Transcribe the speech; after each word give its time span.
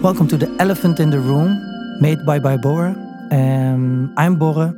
Welcome 0.00 0.28
to 0.28 0.36
the 0.36 0.48
Elephant 0.60 1.00
in 1.00 1.10
the 1.10 1.18
Room, 1.18 1.60
made 2.00 2.24
by 2.24 2.38
BYBORRE. 2.38 2.94
Um, 3.32 4.14
I'm 4.16 4.36
Borre. 4.36 4.72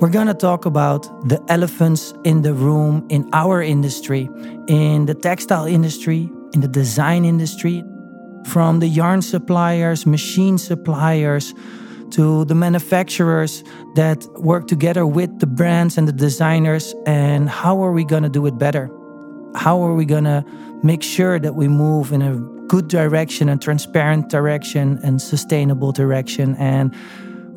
We're 0.00 0.08
gonna 0.08 0.32
talk 0.32 0.64
about 0.64 1.02
the 1.28 1.38
elephants 1.50 2.14
in 2.24 2.40
the 2.40 2.54
room 2.54 3.06
in 3.10 3.28
our 3.34 3.60
industry, 3.60 4.30
in 4.68 5.04
the 5.04 5.12
textile 5.12 5.66
industry, 5.66 6.30
in 6.54 6.62
the 6.62 6.68
design 6.68 7.26
industry, 7.26 7.84
from 8.46 8.80
the 8.80 8.88
yarn 8.88 9.20
suppliers, 9.20 10.06
machine 10.06 10.56
suppliers, 10.56 11.52
to 12.12 12.46
the 12.46 12.54
manufacturers 12.54 13.62
that 13.96 14.26
work 14.40 14.66
together 14.66 15.04
with 15.04 15.40
the 15.40 15.46
brands 15.46 15.98
and 15.98 16.08
the 16.08 16.12
designers. 16.12 16.94
And 17.04 17.50
how 17.50 17.84
are 17.84 17.92
we 17.92 18.06
gonna 18.06 18.30
do 18.30 18.46
it 18.46 18.56
better? 18.56 18.88
How 19.54 19.82
are 19.82 19.94
we 19.94 20.06
gonna 20.06 20.42
make 20.82 21.02
sure 21.02 21.38
that 21.38 21.54
we 21.54 21.68
move 21.68 22.14
in 22.14 22.22
a 22.22 22.53
good 22.68 22.88
direction 22.88 23.48
and 23.48 23.60
transparent 23.60 24.28
direction 24.28 24.98
and 25.02 25.20
sustainable 25.20 25.92
direction. 25.92 26.56
And 26.56 26.94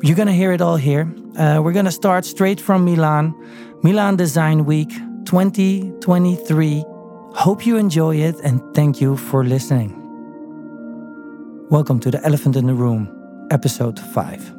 you're 0.02 0.16
going 0.16 0.28
to 0.28 0.34
hear 0.34 0.52
it 0.52 0.60
all 0.60 0.76
here. 0.76 1.12
Uh, 1.36 1.60
we're 1.62 1.72
going 1.72 1.84
to 1.84 1.90
start 1.90 2.24
straight 2.24 2.60
from 2.60 2.84
Milan, 2.84 3.34
Milan 3.82 4.16
Design 4.16 4.64
Week 4.64 4.90
2023. 5.24 6.84
Hope 7.34 7.66
you 7.66 7.76
enjoy 7.76 8.16
it 8.16 8.36
and 8.44 8.62
thank 8.74 9.00
you 9.00 9.16
for 9.16 9.44
listening. 9.44 9.94
Welcome 11.70 12.00
to 12.00 12.10
The 12.10 12.24
Elephant 12.24 12.56
in 12.56 12.66
the 12.66 12.74
Room, 12.74 13.46
episode 13.50 13.98
5. 13.98 14.54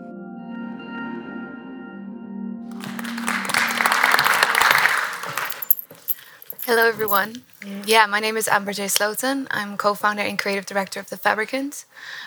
Hello, 6.65 6.87
everyone. 6.87 7.41
Yeah, 7.65 8.05
my 8.05 8.19
name 8.21 8.37
is 8.37 8.47
Amber 8.47 8.71
Jae 8.71 8.85
Slooten. 8.85 9.45
I'm 9.51 9.75
co 9.75 9.93
founder 9.93 10.21
and 10.21 10.39
creative 10.39 10.65
director 10.65 10.99
of 10.99 11.09
The 11.09 11.17
Fabricant. 11.17 11.83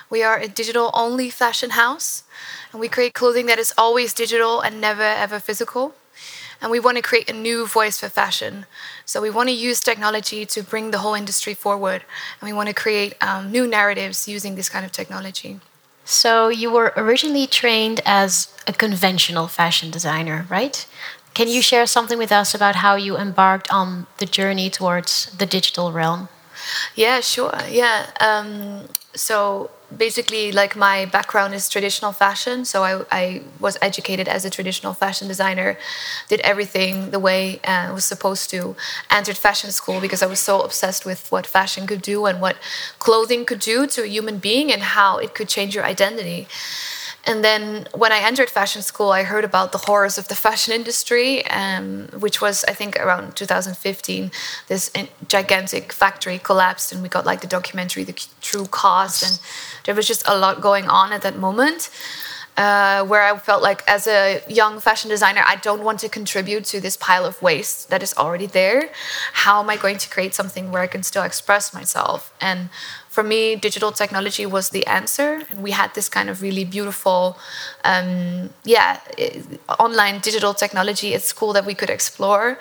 We 0.09 0.21
are 0.21 0.37
a 0.37 0.47
digital 0.47 0.91
only 0.93 1.29
fashion 1.31 1.71
house, 1.71 2.23
and 2.71 2.79
we 2.79 2.87
create 2.87 3.13
clothing 3.13 3.47
that 3.47 3.57
is 3.57 3.73
always 3.77 4.13
digital 4.13 4.61
and 4.61 4.79
never 4.79 5.01
ever 5.01 5.39
physical. 5.39 5.95
And 6.61 6.69
we 6.71 6.79
want 6.79 6.97
to 6.97 7.03
create 7.03 7.29
a 7.29 7.33
new 7.33 7.65
voice 7.65 7.99
for 7.99 8.09
fashion. 8.09 8.65
So 9.05 9.21
we 9.21 9.29
want 9.31 9.49
to 9.49 9.55
use 9.55 9.79
technology 9.79 10.45
to 10.45 10.63
bring 10.63 10.91
the 10.91 10.99
whole 10.99 11.15
industry 11.15 11.55
forward, 11.55 12.03
and 12.39 12.47
we 12.47 12.53
want 12.53 12.69
to 12.69 12.75
create 12.75 13.15
um, 13.21 13.51
new 13.51 13.65
narratives 13.65 14.27
using 14.27 14.55
this 14.55 14.69
kind 14.69 14.85
of 14.85 14.91
technology. 14.91 15.59
So 16.05 16.49
you 16.49 16.69
were 16.71 16.93
originally 16.95 17.47
trained 17.47 18.01
as 18.05 18.49
a 18.67 18.73
conventional 18.73 19.47
fashion 19.47 19.89
designer, 19.89 20.45
right? 20.49 20.85
Can 21.33 21.47
you 21.47 21.61
share 21.61 21.85
something 21.87 22.17
with 22.17 22.31
us 22.31 22.53
about 22.53 22.75
how 22.75 22.95
you 22.95 23.17
embarked 23.17 23.71
on 23.71 24.07
the 24.19 24.25
journey 24.25 24.69
towards 24.69 25.25
the 25.37 25.45
digital 25.45 25.91
realm? 25.91 26.29
Yeah, 26.95 27.21
sure. 27.21 27.53
Yeah. 27.69 28.07
Um, 28.19 28.87
so 29.15 29.69
basically, 29.95 30.51
like 30.51 30.75
my 30.75 31.05
background 31.05 31.53
is 31.53 31.69
traditional 31.69 32.11
fashion. 32.11 32.65
So 32.65 32.83
I, 32.83 33.05
I, 33.11 33.41
was 33.59 33.77
educated 33.81 34.27
as 34.27 34.45
a 34.45 34.49
traditional 34.49 34.93
fashion 34.93 35.27
designer, 35.27 35.77
did 36.29 36.39
everything 36.41 37.11
the 37.11 37.19
way 37.19 37.59
uh, 37.63 37.89
I 37.89 37.91
was 37.91 38.05
supposed 38.05 38.49
to, 38.51 38.75
entered 39.09 39.37
fashion 39.37 39.71
school 39.71 39.99
because 39.99 40.23
I 40.23 40.25
was 40.25 40.39
so 40.39 40.61
obsessed 40.61 41.05
with 41.05 41.31
what 41.31 41.45
fashion 41.45 41.85
could 41.85 42.01
do 42.01 42.25
and 42.25 42.41
what 42.41 42.57
clothing 42.99 43.45
could 43.45 43.59
do 43.59 43.85
to 43.87 44.03
a 44.03 44.07
human 44.07 44.37
being 44.37 44.71
and 44.71 44.81
how 44.81 45.17
it 45.17 45.35
could 45.35 45.47
change 45.47 45.75
your 45.75 45.85
identity. 45.85 46.47
And 47.25 47.43
then 47.43 47.87
when 47.93 48.11
I 48.11 48.19
entered 48.19 48.49
fashion 48.49 48.81
school, 48.81 49.11
I 49.11 49.23
heard 49.23 49.45
about 49.45 49.71
the 49.71 49.77
horrors 49.77 50.17
of 50.17 50.27
the 50.27 50.35
fashion 50.35 50.73
industry, 50.73 51.45
um, 51.47 52.09
which 52.19 52.41
was, 52.41 52.65
I 52.67 52.73
think, 52.73 52.97
around 52.97 53.37
2015. 53.37 54.31
This 54.67 54.91
gigantic 55.29 55.93
factory 55.93 56.37
collapsed, 56.37 56.91
and 56.91 57.01
we 57.01 57.07
got 57.07 57.25
like 57.25 57.39
the 57.39 57.47
documentary, 57.47 58.03
The 58.03 58.13
True 58.41 58.65
Cost. 58.65 59.23
And 59.23 59.39
there 59.85 59.95
was 59.95 60.05
just 60.05 60.27
a 60.27 60.37
lot 60.37 60.59
going 60.59 60.87
on 60.89 61.13
at 61.13 61.21
that 61.21 61.37
moment. 61.37 61.89
Uh, 62.55 63.03
where 63.05 63.23
I 63.23 63.35
felt 63.39 63.63
like, 63.63 63.81
as 63.87 64.05
a 64.05 64.43
young 64.47 64.79
fashion 64.79 65.09
designer, 65.09 65.41
I 65.43 65.55
don't 65.55 65.83
want 65.83 65.99
to 66.01 66.09
contribute 66.09 66.65
to 66.65 66.79
this 66.79 66.95
pile 66.95 67.25
of 67.25 67.41
waste 67.41 67.89
that 67.89 68.03
is 68.03 68.13
already 68.15 68.45
there. 68.45 68.91
How 69.33 69.59
am 69.63 69.71
I 69.71 69.77
going 69.77 69.97
to 69.97 70.07
create 70.07 70.35
something 70.35 70.71
where 70.71 70.83
I 70.83 70.87
can 70.87 71.01
still 71.01 71.23
express 71.23 71.73
myself? 71.73 72.31
And 72.39 72.69
for 73.13 73.21
me, 73.21 73.55
digital 73.55 73.91
technology 73.91 74.45
was 74.47 74.69
the 74.69 74.83
answer. 74.87 75.43
And 75.51 75.61
we 75.61 75.69
had 75.69 75.93
this 75.93 76.09
kind 76.09 76.31
of 76.31 76.41
really 76.41 76.65
beautiful, 76.65 77.37
um, 77.83 78.49
yeah, 78.65 78.99
online 79.77 80.17
digital 80.19 80.55
technology 80.55 81.13
at 81.13 81.21
school 81.21 81.53
that 81.53 81.63
we 81.63 81.75
could 81.75 81.91
explore. 81.91 82.57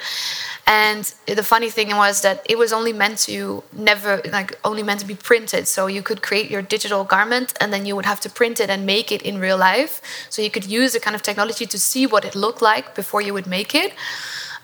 And 0.66 1.04
the 1.24 1.42
funny 1.42 1.70
thing 1.70 1.88
was 1.96 2.20
that 2.20 2.44
it 2.52 2.58
was 2.58 2.70
only 2.70 2.92
meant 2.92 3.16
to 3.28 3.62
never, 3.72 4.20
like, 4.30 4.50
only 4.62 4.82
meant 4.82 5.00
to 5.00 5.06
be 5.06 5.14
printed. 5.14 5.68
So 5.68 5.86
you 5.86 6.02
could 6.02 6.20
create 6.20 6.50
your 6.50 6.60
digital 6.60 7.02
garment 7.02 7.54
and 7.58 7.72
then 7.72 7.86
you 7.86 7.96
would 7.96 8.06
have 8.12 8.20
to 8.20 8.28
print 8.28 8.60
it 8.60 8.68
and 8.68 8.84
make 8.84 9.10
it 9.10 9.22
in 9.22 9.40
real 9.40 9.56
life. 9.56 10.02
So 10.28 10.42
you 10.42 10.50
could 10.50 10.66
use 10.66 10.92
the 10.92 11.00
kind 11.00 11.16
of 11.16 11.22
technology 11.22 11.64
to 11.64 11.78
see 11.78 12.06
what 12.06 12.26
it 12.26 12.34
looked 12.34 12.60
like 12.60 12.94
before 12.94 13.22
you 13.22 13.32
would 13.32 13.46
make 13.46 13.74
it. 13.74 13.94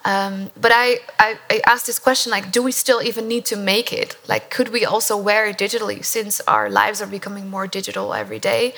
Um, 0.04 0.50
but 0.59 0.70
I, 0.72 1.00
I, 1.19 1.38
I, 1.50 1.60
asked 1.66 1.86
this 1.86 1.98
question 1.98 2.31
like, 2.31 2.53
do 2.53 2.62
we 2.62 2.70
still 2.70 3.03
even 3.03 3.26
need 3.26 3.44
to 3.47 3.56
make 3.56 3.92
it? 3.92 4.16
Like, 4.28 4.48
could 4.48 4.69
we 4.69 4.84
also 4.84 5.16
wear 5.16 5.47
it 5.47 5.59
digitally 5.59 6.04
since 6.04 6.41
our 6.42 6.70
lives 6.70 7.03
are 7.03 7.06
becoming 7.06 7.50
more 7.50 7.66
digital 7.66 8.14
every 8.14 8.38
day? 8.38 8.75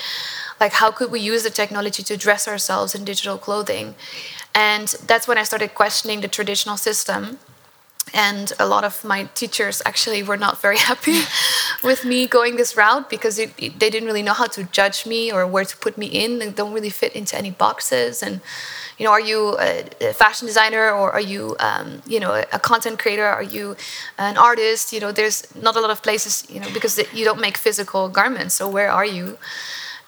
Like, 0.58 0.72
how 0.72 0.90
could 0.90 1.10
we 1.10 1.20
use 1.20 1.42
the 1.42 1.50
technology 1.50 2.02
to 2.02 2.16
dress 2.16 2.48
ourselves 2.48 2.94
in 2.94 3.04
digital 3.04 3.36
clothing? 3.36 3.94
And 4.54 4.88
that's 5.06 5.28
when 5.28 5.38
I 5.38 5.44
started 5.44 5.74
questioning 5.74 6.20
the 6.22 6.28
traditional 6.28 6.76
system. 6.76 7.38
And 8.12 8.52
a 8.58 8.66
lot 8.66 8.82
of 8.82 9.04
my 9.04 9.24
teachers 9.34 9.80
actually 9.86 10.22
were 10.22 10.36
not 10.36 10.60
very 10.60 10.78
happy 10.90 11.22
with 11.84 12.04
me 12.04 12.26
going 12.26 12.56
this 12.56 12.76
route 12.76 13.08
because 13.08 13.38
it, 13.38 13.52
it, 13.58 13.78
they 13.78 13.90
didn't 13.90 14.06
really 14.06 14.22
know 14.22 14.32
how 14.32 14.46
to 14.46 14.64
judge 14.64 15.06
me 15.06 15.30
or 15.30 15.46
where 15.46 15.64
to 15.64 15.76
put 15.76 15.96
me 15.96 16.06
in. 16.06 16.38
They 16.38 16.50
don't 16.50 16.72
really 16.72 16.90
fit 16.90 17.14
into 17.14 17.36
any 17.36 17.50
boxes. 17.50 18.22
And 18.22 18.40
you 19.00 19.06
know, 19.06 19.12
are 19.12 19.20
you 19.32 19.56
a, 19.58 20.12
fashion 20.12 20.46
designer 20.46 20.90
or 20.90 21.10
are 21.10 21.22
you, 21.22 21.56
um, 21.58 22.02
you 22.06 22.20
know, 22.20 22.32
a 22.52 22.58
content 22.58 22.98
creator? 22.98 23.24
Are 23.24 23.42
you 23.42 23.74
an 24.18 24.36
artist? 24.36 24.92
You 24.92 25.00
know, 25.00 25.10
there's 25.10 25.38
not 25.54 25.74
a 25.74 25.80
lot 25.80 25.88
of 25.88 26.02
places, 26.02 26.44
you 26.50 26.60
know, 26.60 26.68
because 26.74 27.00
you 27.14 27.24
don't 27.24 27.40
make 27.40 27.56
physical 27.56 28.10
garments. 28.10 28.54
So 28.56 28.68
where 28.68 28.90
are 28.90 29.06
you? 29.06 29.38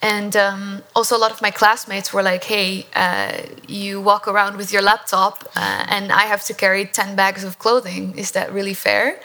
And 0.02 0.36
um, 0.36 0.82
also, 0.94 1.16
a 1.16 1.22
lot 1.24 1.30
of 1.30 1.40
my 1.40 1.50
classmates 1.50 2.12
were 2.12 2.22
like, 2.22 2.44
hey, 2.44 2.84
uh, 2.94 3.32
you 3.66 3.98
walk 4.00 4.28
around 4.28 4.58
with 4.58 4.70
your 4.74 4.82
laptop 4.82 5.48
uh, 5.56 5.86
and 5.88 6.12
I 6.12 6.24
have 6.26 6.44
to 6.46 6.54
carry 6.54 6.84
10 6.84 7.16
bags 7.16 7.44
of 7.44 7.58
clothing. 7.58 8.18
Is 8.18 8.32
that 8.32 8.52
really 8.52 8.74
fair? 8.74 9.20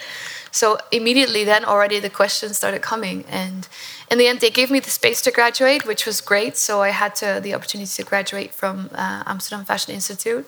So, 0.52 0.78
immediately 0.92 1.44
then, 1.44 1.66
already 1.66 2.00
the 2.00 2.10
questions 2.10 2.56
started 2.56 2.82
coming. 2.82 3.26
And 3.28 3.68
in 4.10 4.18
the 4.18 4.28
end, 4.28 4.40
they 4.40 4.50
gave 4.50 4.72
me 4.72 4.80
the 4.80 4.90
space 4.90 5.22
to 5.24 5.32
graduate, 5.32 5.86
which 5.86 6.06
was 6.06 6.22
great. 6.22 6.56
So 6.56 6.82
I 6.82 6.90
had 6.90 7.14
to, 7.16 7.40
the 7.44 7.54
opportunity 7.54 7.92
to 7.92 8.04
graduate 8.04 8.54
from 8.54 8.90
uh, 8.94 9.24
Amsterdam 9.26 9.66
Fashion 9.66 9.94
Institute. 9.94 10.48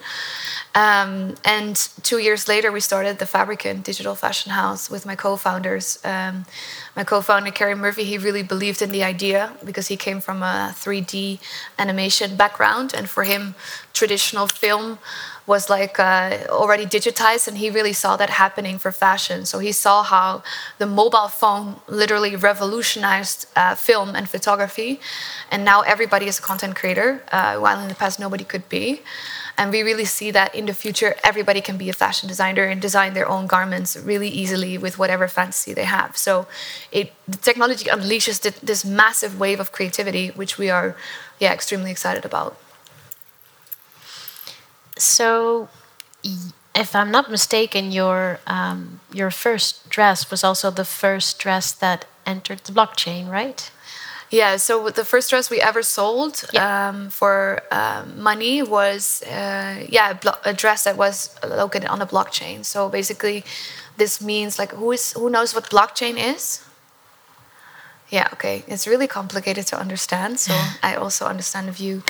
Um, 0.76 1.36
and 1.44 1.76
two 2.04 2.20
years 2.20 2.48
later, 2.48 2.72
we 2.72 2.80
started 2.80 3.20
the 3.20 3.26
Fabricant 3.26 3.84
Digital 3.84 4.16
Fashion 4.16 4.54
House 4.54 4.90
with 4.90 5.06
my 5.06 5.16
co-founders. 5.16 6.00
Um, 6.06 6.46
my 6.96 7.04
co-founder 7.04 7.52
Kerry 7.52 7.76
Murphy, 7.76 8.06
he 8.06 8.18
really 8.18 8.44
believed 8.44 8.82
in 8.82 8.92
the 8.92 9.04
idea 9.04 9.52
because 9.66 9.90
he 9.90 9.98
came 9.98 10.22
from 10.22 10.42
a 10.42 10.74
3D 10.74 11.40
animation 11.78 12.38
background, 12.38 12.94
and 12.96 13.10
for 13.10 13.24
him, 13.24 13.56
traditional 13.94 14.48
film 14.48 15.00
was 15.50 15.70
like 15.70 16.00
uh, 16.00 16.38
already 16.50 16.86
digitized 16.86 17.48
and 17.48 17.58
he 17.58 17.70
really 17.72 17.92
saw 17.92 18.16
that 18.16 18.30
happening 18.30 18.78
for 18.78 18.92
fashion 18.92 19.46
so 19.46 19.58
he 19.58 19.72
saw 19.72 20.04
how 20.04 20.44
the 20.78 20.86
mobile 20.86 21.28
phone 21.28 21.76
literally 21.88 22.36
revolutionized 22.36 23.48
uh, 23.60 23.76
film 23.76 24.10
and 24.18 24.26
photography. 24.36 24.92
And 25.52 25.60
now 25.72 25.82
everybody 25.94 26.26
is 26.32 26.40
a 26.40 26.42
content 26.42 26.74
creator 26.80 27.10
uh, 27.32 27.58
while 27.64 27.80
in 27.84 27.88
the 27.90 28.00
past 28.04 28.20
nobody 28.20 28.46
could 28.52 28.66
be. 28.70 29.02
And 29.58 29.72
we 29.72 29.80
really 29.90 30.06
see 30.06 30.32
that 30.32 30.56
in 30.56 30.66
the 30.66 30.74
future 30.84 31.12
everybody 31.30 31.62
can 31.68 31.78
be 31.84 31.90
a 31.90 31.98
fashion 32.04 32.30
designer 32.34 32.64
and 32.72 32.82
design 32.82 33.12
their 33.14 33.28
own 33.36 33.46
garments 33.56 33.98
really 34.12 34.30
easily 34.30 34.78
with 34.78 34.98
whatever 35.02 35.28
fantasy 35.28 35.74
they 35.74 35.88
have. 35.98 36.16
So 36.16 36.48
it, 37.00 37.12
the 37.28 37.38
technology 37.50 37.86
unleashes 37.98 38.38
this 38.70 38.86
massive 38.86 39.34
wave 39.44 39.60
of 39.60 39.68
creativity 39.78 40.26
which 40.42 40.58
we 40.58 40.68
are 40.78 40.96
yeah 41.44 41.54
extremely 41.54 41.92
excited 41.92 42.24
about. 42.32 42.58
So, 44.98 45.70
if 46.76 46.94
I'm 46.94 47.12
not 47.12 47.32
mistaken, 47.32 47.92
your 47.92 48.40
um, 48.48 49.00
your 49.14 49.32
first 49.32 49.90
dress 49.90 50.30
was 50.32 50.44
also 50.44 50.70
the 50.72 50.86
first 50.86 51.40
dress 51.40 51.72
that 51.72 52.06
entered 52.30 52.60
the 52.68 52.72
blockchain, 52.72 53.30
right? 53.30 53.72
Yeah. 54.30 54.58
So 54.58 54.90
the 54.90 55.06
first 55.06 55.30
dress 55.30 55.50
we 55.50 55.60
ever 55.60 55.82
sold 55.82 56.44
yeah. 56.54 56.90
um, 56.90 57.10
for 57.10 57.62
um, 57.72 58.22
money 58.22 58.62
was 58.62 59.24
uh, 59.24 59.86
yeah 59.90 60.18
a, 60.24 60.50
a 60.52 60.54
dress 60.54 60.84
that 60.84 60.96
was 60.98 61.36
located 61.44 61.90
on 61.90 62.02
a 62.02 62.06
blockchain. 62.06 62.64
So 62.64 62.90
basically, 62.90 63.44
this 63.98 64.22
means 64.22 64.60
like 64.60 64.72
who 64.72 64.92
is 64.92 65.14
who 65.14 65.30
knows 65.30 65.56
what 65.56 65.70
blockchain 65.70 66.16
is? 66.36 66.64
Yeah, 68.10 68.28
okay. 68.34 68.64
It's 68.68 68.88
really 68.88 69.08
complicated 69.08 69.68
to 69.68 69.80
understand. 69.80 70.40
So 70.40 70.54
I 70.84 70.96
also 70.96 71.26
understand 71.26 71.70
if 71.70 71.80
you 71.80 72.04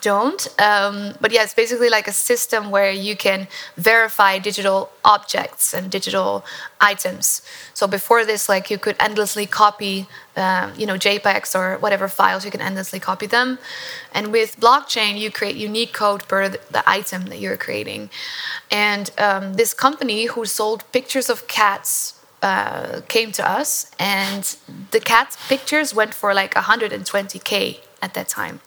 don't. 0.00 0.46
Um, 0.60 1.14
but 1.20 1.32
yeah, 1.32 1.42
it's 1.42 1.54
basically 1.54 1.88
like 1.88 2.06
a 2.08 2.12
system 2.12 2.70
where 2.70 2.90
you 2.90 3.16
can 3.16 3.48
verify 3.76 4.38
digital 4.38 4.90
objects 5.04 5.74
and 5.74 5.90
digital 5.90 6.44
items. 6.80 7.42
So 7.74 7.86
before 7.86 8.24
this, 8.24 8.48
like 8.48 8.70
you 8.70 8.78
could 8.78 8.96
endlessly 9.00 9.46
copy, 9.46 10.06
um, 10.36 10.72
you 10.76 10.86
know, 10.86 10.94
JPEGs 10.94 11.54
or 11.58 11.78
whatever 11.78 12.08
files. 12.08 12.44
You 12.44 12.50
can 12.50 12.60
endlessly 12.60 13.00
copy 13.00 13.26
them. 13.26 13.58
And 14.12 14.32
with 14.32 14.60
blockchain, 14.60 15.18
you 15.18 15.30
create 15.30 15.56
unique 15.56 15.92
code 15.92 16.26
per 16.28 16.48
the 16.48 16.82
item 16.86 17.26
that 17.26 17.40
you're 17.40 17.56
creating. 17.56 18.10
And 18.70 19.10
um, 19.18 19.54
this 19.54 19.74
company 19.74 20.26
who 20.26 20.44
sold 20.44 20.84
pictures 20.92 21.28
of 21.28 21.46
cats 21.48 22.16
uh, 22.42 23.00
came 23.08 23.32
to 23.32 23.48
us, 23.58 23.90
and 23.98 24.56
the 24.90 25.00
cat 25.00 25.36
pictures 25.48 25.94
went 25.94 26.12
for 26.14 26.34
like 26.34 26.54
120k 26.54 27.80
at 28.02 28.14
that 28.14 28.28
time. 28.28 28.60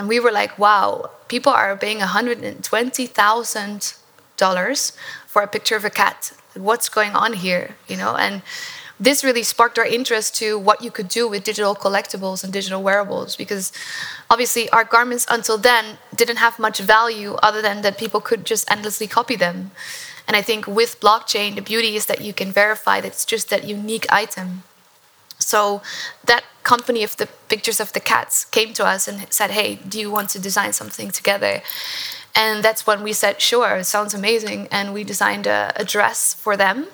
And 0.00 0.08
we 0.08 0.18
were 0.18 0.32
like, 0.32 0.58
wow, 0.58 1.10
people 1.28 1.52
are 1.52 1.76
paying 1.76 1.98
$120,000 1.98 4.92
for 5.26 5.42
a 5.42 5.46
picture 5.46 5.76
of 5.76 5.84
a 5.84 5.90
cat. 5.90 6.32
What's 6.54 6.88
going 6.88 7.10
on 7.10 7.34
here? 7.34 7.76
You 7.86 7.98
know, 7.98 8.16
and 8.16 8.40
this 8.98 9.22
really 9.22 9.42
sparked 9.42 9.78
our 9.78 9.84
interest 9.84 10.34
to 10.36 10.58
what 10.58 10.82
you 10.82 10.90
could 10.90 11.08
do 11.08 11.28
with 11.28 11.44
digital 11.44 11.74
collectibles 11.74 12.42
and 12.42 12.50
digital 12.50 12.82
wearables 12.82 13.36
because 13.36 13.72
obviously 14.30 14.70
our 14.70 14.84
garments 14.84 15.26
until 15.28 15.58
then 15.58 15.98
didn't 16.14 16.38
have 16.38 16.58
much 16.58 16.78
value 16.78 17.34
other 17.42 17.60
than 17.60 17.82
that 17.82 17.98
people 17.98 18.22
could 18.22 18.46
just 18.46 18.70
endlessly 18.70 19.06
copy 19.06 19.36
them. 19.36 19.70
And 20.26 20.34
I 20.34 20.40
think 20.40 20.66
with 20.66 20.98
blockchain, 20.98 21.56
the 21.56 21.60
beauty 21.60 21.94
is 21.94 22.06
that 22.06 22.22
you 22.22 22.32
can 22.32 22.52
verify 22.52 23.02
that 23.02 23.08
it's 23.08 23.26
just 23.26 23.50
that 23.50 23.64
unique 23.64 24.10
item. 24.10 24.62
So 25.38 25.82
that 26.24 26.44
company 26.62 27.02
of 27.04 27.16
the 27.16 27.26
pictures 27.48 27.80
of 27.80 27.92
the 27.92 28.00
cats 28.00 28.44
came 28.44 28.72
to 28.74 28.84
us 28.84 29.08
and 29.08 29.26
said, 29.32 29.50
"Hey, 29.50 29.76
do 29.76 29.98
you 29.98 30.10
want 30.10 30.30
to 30.30 30.38
design 30.38 30.72
something 30.72 31.10
together?" 31.10 31.62
And 32.34 32.62
that's 32.62 32.86
when 32.86 33.02
we 33.02 33.12
said, 33.12 33.40
"Sure, 33.40 33.82
sounds 33.82 34.14
amazing." 34.14 34.68
And 34.70 34.94
we 34.94 35.04
designed 35.04 35.46
a, 35.46 35.72
a 35.76 35.84
dress 35.84 36.34
for 36.34 36.56
them, 36.56 36.86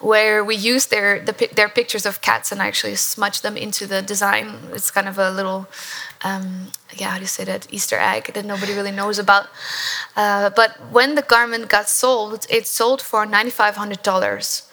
where 0.00 0.44
we 0.44 0.54
used 0.54 0.90
their 0.90 1.18
the, 1.20 1.48
their 1.54 1.68
pictures 1.68 2.06
of 2.06 2.20
cats 2.20 2.52
and 2.52 2.60
actually 2.60 2.96
smudged 2.96 3.42
them 3.42 3.56
into 3.56 3.86
the 3.86 4.02
design. 4.02 4.46
It's 4.72 4.90
kind 4.90 5.08
of 5.08 5.18
a 5.18 5.30
little, 5.30 5.66
um, 6.22 6.70
yeah, 6.96 7.10
how 7.10 7.16
do 7.16 7.22
you 7.22 7.26
say 7.26 7.44
that? 7.44 7.66
Easter 7.70 7.98
egg 7.98 8.32
that 8.34 8.44
nobody 8.44 8.72
really 8.74 8.92
knows 8.92 9.18
about. 9.18 9.46
Uh, 10.16 10.50
but 10.50 10.70
when 10.92 11.14
the 11.14 11.22
garment 11.22 11.68
got 11.68 11.88
sold, 11.88 12.46
it 12.48 12.66
sold 12.66 13.02
for 13.02 13.26
ninety 13.26 13.50
five 13.50 13.76
hundred 13.76 14.02
dollars 14.02 14.67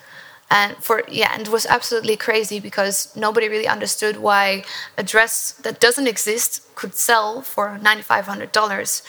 and 0.50 0.76
for 0.78 1.04
yeah 1.08 1.32
and 1.34 1.44
it 1.44 1.50
was 1.50 1.66
absolutely 1.66 2.16
crazy 2.16 2.60
because 2.60 3.16
nobody 3.16 3.50
really 3.50 3.68
understood 3.68 4.18
why 4.18 4.64
a 4.98 5.04
dress 5.04 5.54
that 5.64 5.80
doesn't 5.80 6.08
exist 6.08 6.62
could 6.76 6.94
sell 6.94 7.42
for 7.42 7.80
$9500 7.82 9.02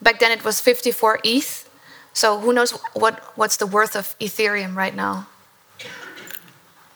back 0.00 0.18
then 0.18 0.32
it 0.32 0.44
was 0.44 0.60
54 0.60 1.20
eth 1.24 1.68
so 2.12 2.38
who 2.38 2.52
knows 2.52 2.72
what 2.92 3.20
what's 3.36 3.56
the 3.56 3.66
worth 3.66 3.96
of 3.96 4.16
ethereum 4.18 4.76
right 4.76 4.94
now? 4.94 5.28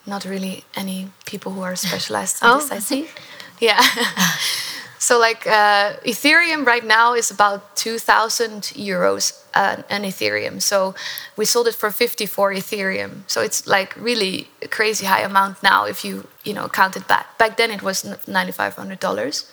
Not 0.05 0.25
really 0.25 0.65
any 0.77 1.11
people 1.25 1.53
who 1.53 1.63
are 1.63 1.75
specialized 1.75 2.43
in 2.43 2.49
oh. 2.49 2.59
this 2.59 2.71
i 2.71 2.79
see. 2.79 3.09
Yeah 3.61 3.83
So, 5.07 5.21
like 5.21 5.47
uh, 5.47 5.93
Ethereum 6.05 6.67
right 6.67 6.85
now 6.85 7.15
is 7.15 7.31
about 7.31 7.77
2,000 7.77 8.75
euros 8.75 9.45
uh, 9.55 9.77
an 9.89 10.03
Ethereum. 10.03 10.61
So, 10.61 10.97
we 11.37 11.45
sold 11.45 11.69
it 11.69 11.77
for 11.77 11.93
54 11.93 12.55
Ethereum. 12.55 13.23
So, 13.29 13.41
it's 13.41 13.69
like 13.69 13.95
really 13.95 14.49
a 14.63 14.67
crazy 14.67 15.07
high 15.07 15.23
amount 15.23 15.63
now 15.63 15.87
if 15.87 16.05
you 16.05 16.27
you 16.43 16.53
know 16.53 16.69
count 16.69 16.97
it 16.97 17.07
back. 17.07 17.39
Back 17.39 17.57
then, 17.57 17.71
it 17.71 17.83
was 17.83 18.03
$9,500. 18.03 19.45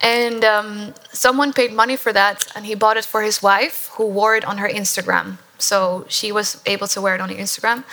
And 0.00 0.44
um, 0.44 0.94
someone 1.12 1.52
paid 1.52 1.72
money 1.72 1.94
for 1.96 2.12
that, 2.12 2.44
and 2.56 2.66
he 2.66 2.74
bought 2.74 2.96
it 2.96 3.04
for 3.04 3.22
his 3.22 3.40
wife, 3.40 3.90
who 3.98 4.06
wore 4.06 4.34
it 4.34 4.44
on 4.44 4.58
her 4.58 4.68
Instagram. 4.68 5.38
So 5.58 6.06
she 6.08 6.32
was 6.32 6.60
able 6.66 6.88
to 6.88 7.00
wear 7.00 7.14
it 7.14 7.20
on 7.20 7.28
her 7.28 7.36
Instagram 7.36 7.84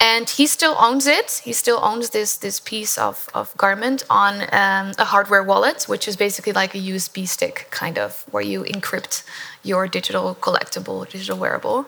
and 0.00 0.30
he 0.30 0.46
still 0.46 0.76
owns 0.78 1.06
it. 1.06 1.40
He 1.44 1.52
still 1.52 1.80
owns 1.82 2.10
this 2.10 2.36
this 2.36 2.60
piece 2.60 2.96
of, 2.96 3.28
of 3.34 3.56
garment 3.56 4.04
on 4.08 4.42
um, 4.52 4.92
a 4.98 5.04
hardware 5.04 5.42
wallet, 5.42 5.84
which 5.88 6.06
is 6.06 6.16
basically 6.16 6.52
like 6.52 6.74
a 6.74 6.78
USB 6.78 7.26
stick, 7.26 7.66
kind 7.70 7.98
of, 7.98 8.24
where 8.30 8.42
you 8.42 8.62
encrypt 8.62 9.24
your 9.64 9.88
digital 9.88 10.36
collectible, 10.36 11.08
digital 11.10 11.36
wearable. 11.36 11.86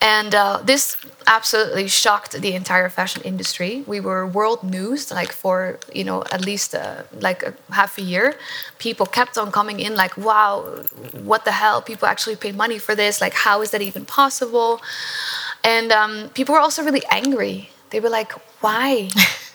And 0.00 0.34
uh, 0.34 0.60
this 0.62 0.96
absolutely 1.26 1.88
shocked 1.88 2.40
the 2.40 2.54
entire 2.54 2.88
fashion 2.88 3.22
industry. 3.22 3.82
We 3.88 3.98
were 3.98 4.24
world 4.26 4.62
news, 4.62 5.10
like 5.10 5.32
for 5.32 5.80
you 5.92 6.04
know 6.04 6.22
at 6.30 6.44
least 6.44 6.74
uh, 6.76 7.02
like 7.20 7.42
a 7.42 7.54
half 7.72 7.98
a 7.98 8.02
year. 8.02 8.36
People 8.78 9.06
kept 9.06 9.36
on 9.36 9.50
coming 9.50 9.80
in, 9.80 9.96
like, 9.96 10.16
"Wow, 10.16 10.60
what 11.12 11.44
the 11.44 11.52
hell? 11.52 11.82
People 11.82 12.06
actually 12.06 12.36
paid 12.36 12.56
money 12.56 12.78
for 12.78 12.94
this. 12.94 13.20
Like, 13.20 13.34
how 13.34 13.62
is 13.62 13.72
that 13.72 13.82
even 13.82 14.04
possible?" 14.04 14.80
And 15.64 15.92
um, 15.92 16.28
people 16.30 16.54
were 16.54 16.60
also 16.60 16.82
really 16.82 17.02
angry. 17.10 17.70
They 17.90 18.00
were 18.00 18.08
like, 18.08 18.32
why? 18.60 19.10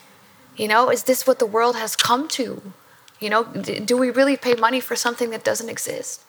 you 0.58 0.68
know, 0.68 0.90
is 0.90 1.04
this 1.04 1.28
what 1.28 1.40
the 1.40 1.46
world 1.46 1.76
has 1.76 1.96
come 1.96 2.28
to? 2.30 2.62
You 3.20 3.30
know, 3.30 3.44
do 3.44 3.98
we 3.98 4.10
really 4.12 4.38
pay 4.38 4.54
money 4.54 4.80
for 4.80 4.96
something 4.96 5.32
that 5.32 5.44
doesn't 5.44 5.70
exist? 5.70 6.22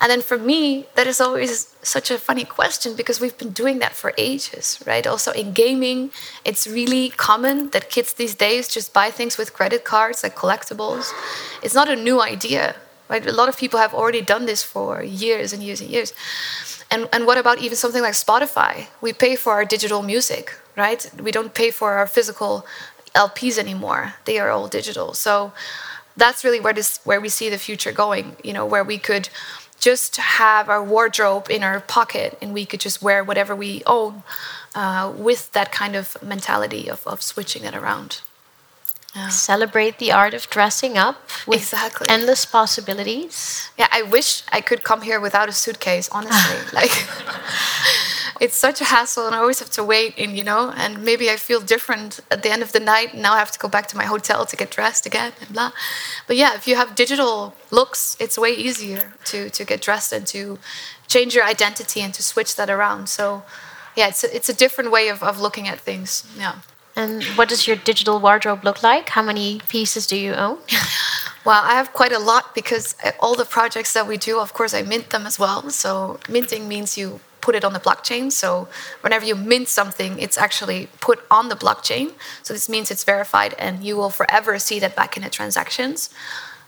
And 0.00 0.10
then 0.10 0.22
for 0.22 0.38
me, 0.38 0.86
that 0.94 1.06
is 1.06 1.20
always 1.20 1.76
such 1.82 2.10
a 2.10 2.18
funny 2.18 2.44
question 2.44 2.96
because 2.96 3.20
we've 3.20 3.36
been 3.36 3.50
doing 3.50 3.80
that 3.80 3.92
for 3.92 4.14
ages, 4.16 4.82
right? 4.86 5.06
Also 5.06 5.30
in 5.32 5.52
gaming, 5.52 6.10
it's 6.42 6.66
really 6.66 7.10
common 7.10 7.68
that 7.70 7.90
kids 7.90 8.14
these 8.14 8.34
days 8.34 8.66
just 8.66 8.94
buy 8.94 9.10
things 9.10 9.36
with 9.36 9.52
credit 9.52 9.84
cards, 9.84 10.22
like 10.22 10.34
collectibles. 10.34 11.12
It's 11.62 11.74
not 11.74 11.90
a 11.90 11.96
new 11.96 12.22
idea, 12.22 12.76
right? 13.10 13.26
A 13.26 13.32
lot 13.32 13.48
of 13.48 13.58
people 13.58 13.78
have 13.80 13.92
already 13.92 14.22
done 14.22 14.46
this 14.46 14.62
for 14.62 15.02
years 15.02 15.52
and 15.52 15.62
years 15.62 15.80
and 15.80 15.90
years. 15.90 16.14
And, 16.90 17.08
and 17.12 17.26
what 17.26 17.38
about 17.38 17.60
even 17.60 17.76
something 17.76 18.02
like 18.02 18.14
Spotify? 18.14 18.86
We 19.00 19.12
pay 19.12 19.36
for 19.36 19.52
our 19.52 19.64
digital 19.64 20.02
music, 20.02 20.54
right? 20.76 21.10
We 21.20 21.30
don't 21.30 21.52
pay 21.52 21.70
for 21.70 21.92
our 21.94 22.06
physical 22.06 22.64
LPs 23.14 23.58
anymore. 23.58 24.14
They 24.24 24.38
are 24.38 24.50
all 24.50 24.68
digital. 24.68 25.14
So 25.14 25.52
that's 26.16 26.44
really 26.44 26.60
where 26.60 26.72
this 26.72 27.00
where 27.04 27.20
we 27.20 27.28
see 27.28 27.48
the 27.50 27.58
future 27.58 27.92
going, 27.92 28.36
you 28.42 28.52
know, 28.52 28.66
where 28.66 28.84
we 28.84 28.98
could 28.98 29.28
just 29.80 30.16
have 30.16 30.68
our 30.68 30.82
wardrobe 30.84 31.48
in 31.50 31.62
our 31.62 31.80
pocket 31.80 32.36
and 32.42 32.52
we 32.52 32.66
could 32.66 32.80
just 32.80 33.02
wear 33.02 33.24
whatever 33.24 33.56
we 33.56 33.82
own 33.86 34.22
uh, 34.74 35.12
with 35.16 35.50
that 35.52 35.72
kind 35.72 35.96
of 35.96 36.16
mentality 36.22 36.88
of, 36.88 37.06
of 37.06 37.22
switching 37.22 37.64
it 37.64 37.74
around. 37.74 38.20
Yeah. 39.14 39.28
Celebrate 39.28 39.98
the 39.98 40.12
art 40.12 40.34
of 40.34 40.48
dressing 40.50 40.96
up 40.96 41.16
with 41.44 41.58
exactly. 41.58 42.06
endless 42.08 42.44
possibilities. 42.44 43.68
Yeah, 43.76 43.88
I 43.90 44.02
wish 44.02 44.44
I 44.52 44.60
could 44.60 44.84
come 44.84 45.02
here 45.02 45.18
without 45.18 45.48
a 45.48 45.52
suitcase, 45.52 46.08
honestly. 46.12 46.58
like 46.72 46.92
it's 48.40 48.54
such 48.56 48.80
a 48.80 48.84
hassle 48.84 49.26
and 49.26 49.34
I 49.34 49.38
always 49.38 49.58
have 49.58 49.70
to 49.70 49.82
wait 49.82 50.14
and 50.16 50.36
you 50.36 50.44
know, 50.44 50.72
and 50.76 51.02
maybe 51.02 51.28
I 51.28 51.36
feel 51.36 51.60
different 51.60 52.20
at 52.30 52.44
the 52.44 52.50
end 52.52 52.62
of 52.62 52.70
the 52.70 52.78
night 52.78 53.12
and 53.12 53.22
now 53.22 53.32
I 53.34 53.38
have 53.40 53.50
to 53.50 53.58
go 53.58 53.68
back 53.68 53.88
to 53.88 53.96
my 53.96 54.04
hotel 54.04 54.46
to 54.46 54.56
get 54.56 54.70
dressed 54.70 55.06
again 55.06 55.32
and 55.40 55.52
blah. 55.52 55.72
But 56.28 56.36
yeah, 56.36 56.54
if 56.54 56.68
you 56.68 56.76
have 56.76 56.94
digital 56.94 57.54
looks, 57.72 58.16
it's 58.20 58.38
way 58.38 58.52
easier 58.52 59.14
to 59.24 59.50
to 59.50 59.64
get 59.64 59.82
dressed 59.82 60.12
and 60.12 60.24
to 60.28 60.58
change 61.08 61.34
your 61.34 61.44
identity 61.44 62.00
and 62.00 62.14
to 62.14 62.22
switch 62.22 62.54
that 62.54 62.70
around. 62.70 63.08
So 63.08 63.42
yeah, 63.96 64.06
it's 64.06 64.22
a, 64.22 64.34
it's 64.34 64.48
a 64.48 64.54
different 64.54 64.92
way 64.92 65.08
of, 65.08 65.20
of 65.22 65.40
looking 65.40 65.66
at 65.66 65.80
things. 65.80 66.24
Yeah. 66.38 66.60
And 66.96 67.22
what 67.36 67.48
does 67.48 67.66
your 67.66 67.76
digital 67.76 68.20
wardrobe 68.20 68.64
look 68.64 68.82
like? 68.82 69.10
How 69.10 69.22
many 69.22 69.60
pieces 69.68 70.06
do 70.06 70.16
you 70.16 70.32
own? 70.34 70.58
well, 71.44 71.62
I 71.64 71.74
have 71.74 71.92
quite 71.92 72.12
a 72.12 72.18
lot 72.18 72.54
because 72.54 72.96
uh, 73.04 73.12
all 73.20 73.34
the 73.34 73.44
projects 73.44 73.92
that 73.92 74.06
we 74.06 74.16
do, 74.16 74.40
of 74.40 74.52
course, 74.52 74.74
I 74.74 74.82
mint 74.82 75.10
them 75.10 75.26
as 75.26 75.38
well. 75.38 75.70
So, 75.70 76.18
minting 76.28 76.68
means 76.68 76.98
you 76.98 77.20
put 77.40 77.54
it 77.54 77.64
on 77.64 77.72
the 77.72 77.80
blockchain. 77.80 78.30
So, 78.30 78.68
whenever 79.00 79.24
you 79.24 79.34
mint 79.34 79.68
something, 79.68 80.18
it's 80.18 80.36
actually 80.36 80.88
put 81.00 81.20
on 81.30 81.48
the 81.48 81.56
blockchain. 81.56 82.12
So, 82.42 82.52
this 82.52 82.68
means 82.68 82.90
it's 82.90 83.04
verified 83.04 83.54
and 83.58 83.84
you 83.84 83.96
will 83.96 84.10
forever 84.10 84.58
see 84.58 84.80
that 84.80 84.96
back 84.96 85.16
in 85.16 85.22
the 85.22 85.30
transactions. 85.30 86.10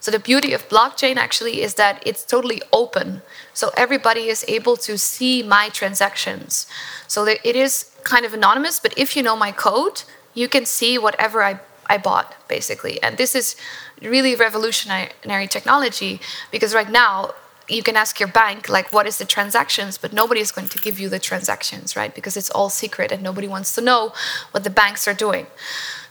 So 0.03 0.11
the 0.11 0.19
beauty 0.19 0.53
of 0.53 0.69
blockchain 0.69 1.17
actually 1.17 1.63
is 1.63 1.75
that 1.75 2.03
it's 2.05 2.25
totally 2.25 2.61
open. 2.73 3.23
So 3.55 3.71
everybody 3.77 4.27
is 4.27 4.45
able 4.49 4.77
to 4.79 4.99
see 4.99 5.45
my 5.45 5.69
transactions. 5.69 6.67
So 7.07 7.25
it 7.25 7.57
is 7.57 7.93
kind 8.03 8.27
of 8.27 8.35
anonymous, 8.35 8.81
but 8.81 8.93
if 8.99 9.17
you 9.17 9.23
know 9.23 9.37
my 9.37 9.53
code, 9.53 10.03
you 10.35 10.49
can 10.49 10.67
see 10.67 10.99
whatever 10.99 11.45
I, 11.45 11.61
I 11.87 11.99
bought, 11.99 12.35
basically. 12.49 13.01
And 13.01 13.17
this 13.17 13.37
is 13.37 13.55
really 14.01 14.35
revolutionary 14.35 15.47
technology 15.47 16.21
because 16.51 16.75
right 16.75 16.91
now 16.91 17.31
you 17.69 17.85
can 17.85 17.97
ask 17.97 18.19
your 18.19 18.29
bank 18.29 18.69
like 18.69 18.93
what 18.93 19.07
is 19.07 19.19
the 19.19 19.25
transactions 19.25 19.97
but 19.97 20.13
nobody 20.13 20.41
is 20.41 20.51
going 20.51 20.69
to 20.69 20.79
give 20.79 20.99
you 20.99 21.09
the 21.09 21.21
transactions 21.21 21.95
right 21.95 22.13
because 22.13 22.37
it's 22.37 22.51
all 22.51 22.69
secret 22.69 23.13
and 23.13 23.23
nobody 23.23 23.47
wants 23.47 23.73
to 23.77 23.81
know 23.81 24.13
what 24.51 24.65
the 24.65 24.69
banks 24.71 25.07
are 25.07 25.15
doing 25.15 25.47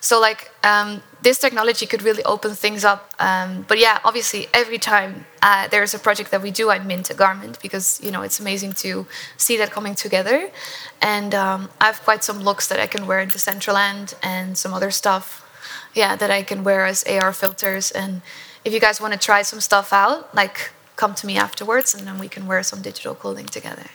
so 0.02 0.20
like 0.20 0.52
um, 0.64 1.02
this 1.22 1.40
technology 1.40 1.86
could 1.86 2.02
really 2.02 2.24
open 2.24 2.52
things 2.56 2.84
up. 2.84 3.14
Um, 3.20 3.66
but 3.68 3.78
yeah, 3.78 4.00
obviously 4.04 4.48
every 4.54 4.80
time 4.80 5.26
uh, 5.42 5.68
there's 5.70 5.94
a 5.94 6.00
project 6.00 6.32
that 6.32 6.42
we 6.42 6.52
do, 6.52 6.70
I 6.70 6.80
mint 6.80 7.10
a 7.10 7.14
garment 7.14 7.62
because 7.62 8.02
you 8.04 8.12
know 8.12 8.24
it's 8.24 8.40
amazing 8.40 8.74
to 8.84 9.06
see 9.38 9.58
that 9.58 9.72
coming 9.72 9.96
together. 9.96 10.50
And 11.02 11.34
um, 11.34 11.70
I 11.80 11.86
have 11.86 12.02
quite 12.04 12.24
some 12.24 12.40
looks 12.42 12.68
that 12.68 12.80
I 12.80 12.88
can 12.88 13.08
wear 13.08 13.20
in 13.22 13.30
Decentraland 13.30 14.16
and 14.22 14.58
some 14.58 14.74
other 14.74 14.92
stuff. 14.92 15.48
Yeah, 15.94 16.16
that 16.16 16.32
I 16.32 16.42
can 16.44 16.64
wear 16.64 16.86
as 16.86 17.04
AR 17.04 17.34
filters 17.34 17.92
and 17.92 18.22
if 18.64 18.74
you 18.74 18.80
guys 18.80 19.02
want 19.02 19.14
to 19.14 19.20
try 19.20 19.42
some 19.42 19.60
stuff 19.60 19.92
out, 19.92 20.34
like 20.36 20.72
come 20.96 21.14
to 21.16 21.26
me 21.28 21.38
afterwards 21.38 21.94
and 21.96 22.08
then 22.08 22.20
we 22.20 22.28
can 22.28 22.48
wear 22.48 22.64
some 22.64 22.82
digital 22.82 23.16
clothing 23.16 23.48
together. 23.48 23.88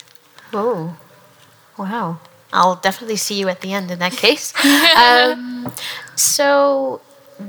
Oh, 0.52 0.96
wow. 1.78 2.18
I'll 2.52 2.76
definitely 2.76 3.16
see 3.16 3.38
you 3.38 3.48
at 3.48 3.60
the 3.60 3.72
end 3.72 3.90
in 3.90 3.98
that 3.98 4.12
case. 4.12 4.54
um, 4.96 5.72
so, 6.14 7.00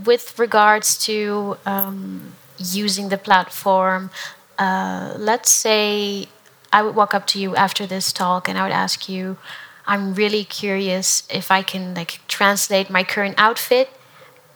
with 0.06 0.38
regards 0.38 0.98
to 1.06 1.58
um, 1.66 2.34
using 2.58 3.10
the 3.10 3.18
platform, 3.18 4.10
uh, 4.58 5.14
let's 5.18 5.50
say 5.50 6.28
I 6.74 6.82
would 6.82 6.96
walk 6.96 7.14
up 7.14 7.26
to 7.28 7.40
you 7.40 7.56
after 7.56 7.86
this 7.86 8.12
talk 8.12 8.50
and 8.50 8.58
I 8.58 8.64
would 8.64 8.72
ask 8.72 9.08
you, 9.08 9.38
I'm 9.86 10.14
really 10.14 10.44
curious 10.44 11.24
if 11.30 11.50
I 11.50 11.62
can 11.62 11.94
like 11.94 12.20
translate 12.28 12.90
my 12.90 13.04
current 13.04 13.36
outfit 13.38 13.90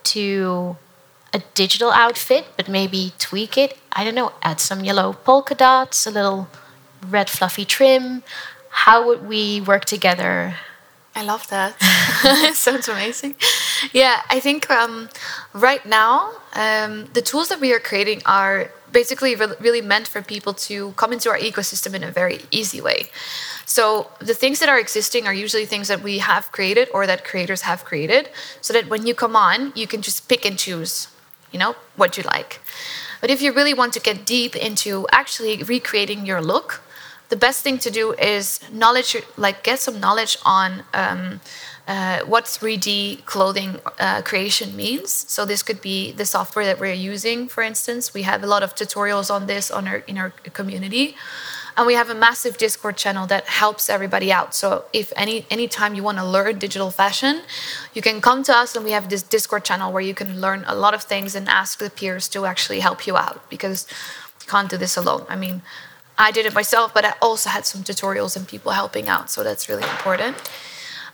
to 0.03 0.75
a 1.33 1.41
digital 1.53 1.91
outfit, 1.91 2.45
but 2.57 2.67
maybe 2.67 3.13
tweak 3.17 3.57
it. 3.57 3.77
I 3.93 4.03
don't 4.03 4.15
know, 4.15 4.33
add 4.41 4.59
some 4.59 4.83
yellow 4.83 5.13
polka 5.13 5.55
dots, 5.55 6.05
a 6.05 6.11
little 6.11 6.49
red 7.07 7.29
fluffy 7.29 7.63
trim. 7.63 8.23
How 8.85 9.05
would 9.05 9.27
we 9.27 9.61
work 9.61 9.85
together? 9.85 10.55
I 11.15 11.21
love 11.23 11.47
that. 11.49 11.75
it 12.49 12.55
sounds 12.65 12.87
amazing. 12.89 13.35
Yeah, 13.93 14.23
I 14.27 14.39
think 14.39 14.71
um, 14.71 15.07
right 15.53 15.85
now 15.85 16.31
um, 16.53 17.05
the 17.13 17.21
tools 17.21 17.49
that 17.49 17.59
we 17.59 17.73
are 17.73 17.79
creating 17.79 18.23
are 18.25 18.71
basically 18.91 19.35
re- 19.35 19.53
really 19.59 19.81
meant 19.81 20.07
for 20.07 20.23
people 20.23 20.55
to 20.65 20.93
come 20.93 21.13
into 21.13 21.29
our 21.29 21.37
ecosystem 21.37 21.93
in 21.93 22.03
a 22.03 22.09
very 22.09 22.39
easy 22.49 22.81
way. 22.81 23.11
So 23.65 24.09
the 24.17 24.33
things 24.33 24.57
that 24.61 24.67
are 24.67 24.79
existing 24.79 25.27
are 25.27 25.33
usually 25.45 25.67
things 25.67 25.87
that 25.87 26.01
we 26.01 26.17
have 26.17 26.51
created 26.51 26.89
or 26.91 27.05
that 27.05 27.23
creators 27.23 27.61
have 27.61 27.85
created, 27.85 28.29
so 28.61 28.73
that 28.73 28.89
when 28.89 29.05
you 29.05 29.13
come 29.13 29.35
on, 29.35 29.73
you 29.75 29.85
can 29.85 30.01
just 30.01 30.27
pick 30.27 30.43
and 30.43 30.57
choose, 30.57 31.07
you 31.51 31.59
know, 31.59 31.75
what 31.97 32.17
you 32.17 32.23
like. 32.23 32.59
But 33.21 33.29
if 33.29 33.43
you 33.43 33.53
really 33.53 33.75
want 33.75 33.93
to 33.93 33.99
get 33.99 34.25
deep 34.25 34.55
into 34.55 35.05
actually 35.11 35.61
recreating 35.61 36.25
your 36.25 36.41
look, 36.41 36.81
the 37.31 37.37
best 37.37 37.63
thing 37.63 37.77
to 37.79 37.89
do 37.89 38.13
is 38.35 38.59
knowledge, 38.71 39.15
like 39.37 39.63
get 39.63 39.79
some 39.79 39.99
knowledge 39.99 40.37
on. 40.45 40.83
Um, 40.93 41.39
uh, 41.87 42.19
what 42.25 42.45
3D 42.45 43.25
clothing 43.25 43.79
uh, 43.99 44.21
creation 44.21 44.75
means. 44.75 45.11
So 45.11 45.45
this 45.45 45.63
could 45.63 45.81
be 45.81 46.11
the 46.11 46.25
software 46.25 46.63
that 46.63 46.79
we're 46.79 46.93
using, 46.93 47.47
for 47.47 47.63
instance. 47.63 48.13
We 48.13 48.21
have 48.21 48.43
a 48.43 48.47
lot 48.47 48.61
of 48.63 48.75
tutorials 48.75 49.33
on 49.33 49.47
this 49.47 49.71
on 49.71 49.87
our 49.87 49.97
in 50.11 50.17
our 50.17 50.29
community, 50.59 51.15
and 51.75 51.87
we 51.87 51.95
have 51.95 52.09
a 52.09 52.15
massive 52.15 52.57
Discord 52.57 52.97
channel 52.97 53.25
that 53.33 53.43
helps 53.63 53.89
everybody 53.89 54.31
out. 54.31 54.53
So 54.53 54.85
if 54.93 55.11
any 55.15 55.45
anytime 55.49 55.95
you 55.95 56.03
want 56.03 56.19
to 56.19 56.25
learn 56.25 56.59
digital 56.59 56.91
fashion, 56.91 57.41
you 57.95 58.01
can 58.01 58.21
come 58.21 58.43
to 58.43 58.53
us, 58.55 58.75
and 58.75 58.85
we 58.85 58.91
have 58.91 59.09
this 59.09 59.23
Discord 59.23 59.65
channel 59.65 59.91
where 59.91 60.05
you 60.09 60.13
can 60.13 60.39
learn 60.39 60.63
a 60.67 60.75
lot 60.75 60.93
of 60.93 61.01
things 61.03 61.35
and 61.35 61.49
ask 61.49 61.79
the 61.79 61.89
peers 61.89 62.29
to 62.29 62.45
actually 62.45 62.79
help 62.79 63.07
you 63.07 63.17
out 63.17 63.49
because 63.49 63.87
you 64.41 64.47
can't 64.47 64.69
do 64.69 64.77
this 64.77 64.95
alone. 64.95 65.25
I 65.27 65.35
mean. 65.35 65.61
I 66.21 66.29
did 66.31 66.45
it 66.45 66.53
myself, 66.53 66.93
but 66.93 67.03
I 67.03 67.13
also 67.19 67.49
had 67.49 67.65
some 67.65 67.81
tutorials 67.83 68.37
and 68.37 68.47
people 68.47 68.71
helping 68.71 69.09
out, 69.09 69.31
so 69.31 69.43
that's 69.43 69.67
really 69.67 69.87
important. 69.89 70.37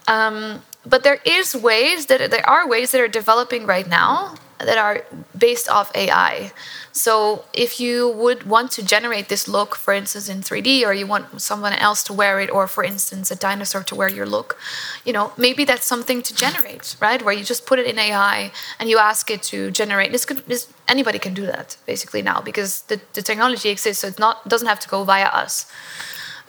Um, 0.07 0.63
but 0.85 1.03
there 1.03 1.19
is 1.25 1.55
ways 1.55 2.07
that 2.07 2.29
there 2.29 2.47
are 2.47 2.67
ways 2.67 2.91
that 2.91 2.99
are 2.99 3.07
developing 3.07 3.65
right 3.65 3.87
now 3.87 4.35
that 4.59 4.77
are 4.77 5.05
based 5.37 5.69
off 5.69 5.95
AI. 5.95 6.51
So 6.97 7.45
if 7.53 7.79
you 7.79 8.09
would 8.09 8.43
want 8.43 8.71
to 8.71 8.83
generate 8.83 9.29
this 9.29 9.47
look, 9.47 9.75
for 9.75 9.93
instance, 9.93 10.27
in 10.29 10.41
3D, 10.41 10.83
or 10.83 10.93
you 10.93 11.05
want 11.05 11.41
someone 11.41 11.73
else 11.73 12.03
to 12.05 12.13
wear 12.13 12.39
it, 12.39 12.49
or 12.49 12.67
for 12.67 12.83
instance, 12.83 13.29
a 13.29 13.35
dinosaur 13.35 13.83
to 13.83 13.95
wear 13.95 14.09
your 14.09 14.25
look, 14.25 14.57
you 15.05 15.13
know, 15.13 15.31
maybe 15.37 15.63
that's 15.63 15.85
something 15.85 16.23
to 16.23 16.33
generate, 16.35 16.95
right? 16.99 17.21
Where 17.23 17.33
you 17.33 17.43
just 17.43 17.67
put 17.67 17.77
it 17.77 17.85
in 17.85 17.99
AI 17.99 18.51
and 18.79 18.89
you 18.89 18.97
ask 18.97 19.29
it 19.29 19.43
to 19.43 19.69
generate. 19.69 20.11
This 20.11 20.25
could 20.25 20.39
this, 20.47 20.67
anybody 20.87 21.19
can 21.19 21.33
do 21.35 21.45
that 21.45 21.77
basically 21.85 22.23
now 22.23 22.41
because 22.41 22.81
the, 22.83 22.99
the 23.13 23.21
technology 23.21 23.69
exists, 23.69 24.01
so 24.01 24.07
it 24.07 24.17
not 24.17 24.47
doesn't 24.47 24.67
have 24.67 24.79
to 24.79 24.89
go 24.89 25.03
via 25.03 25.27
us. 25.43 25.71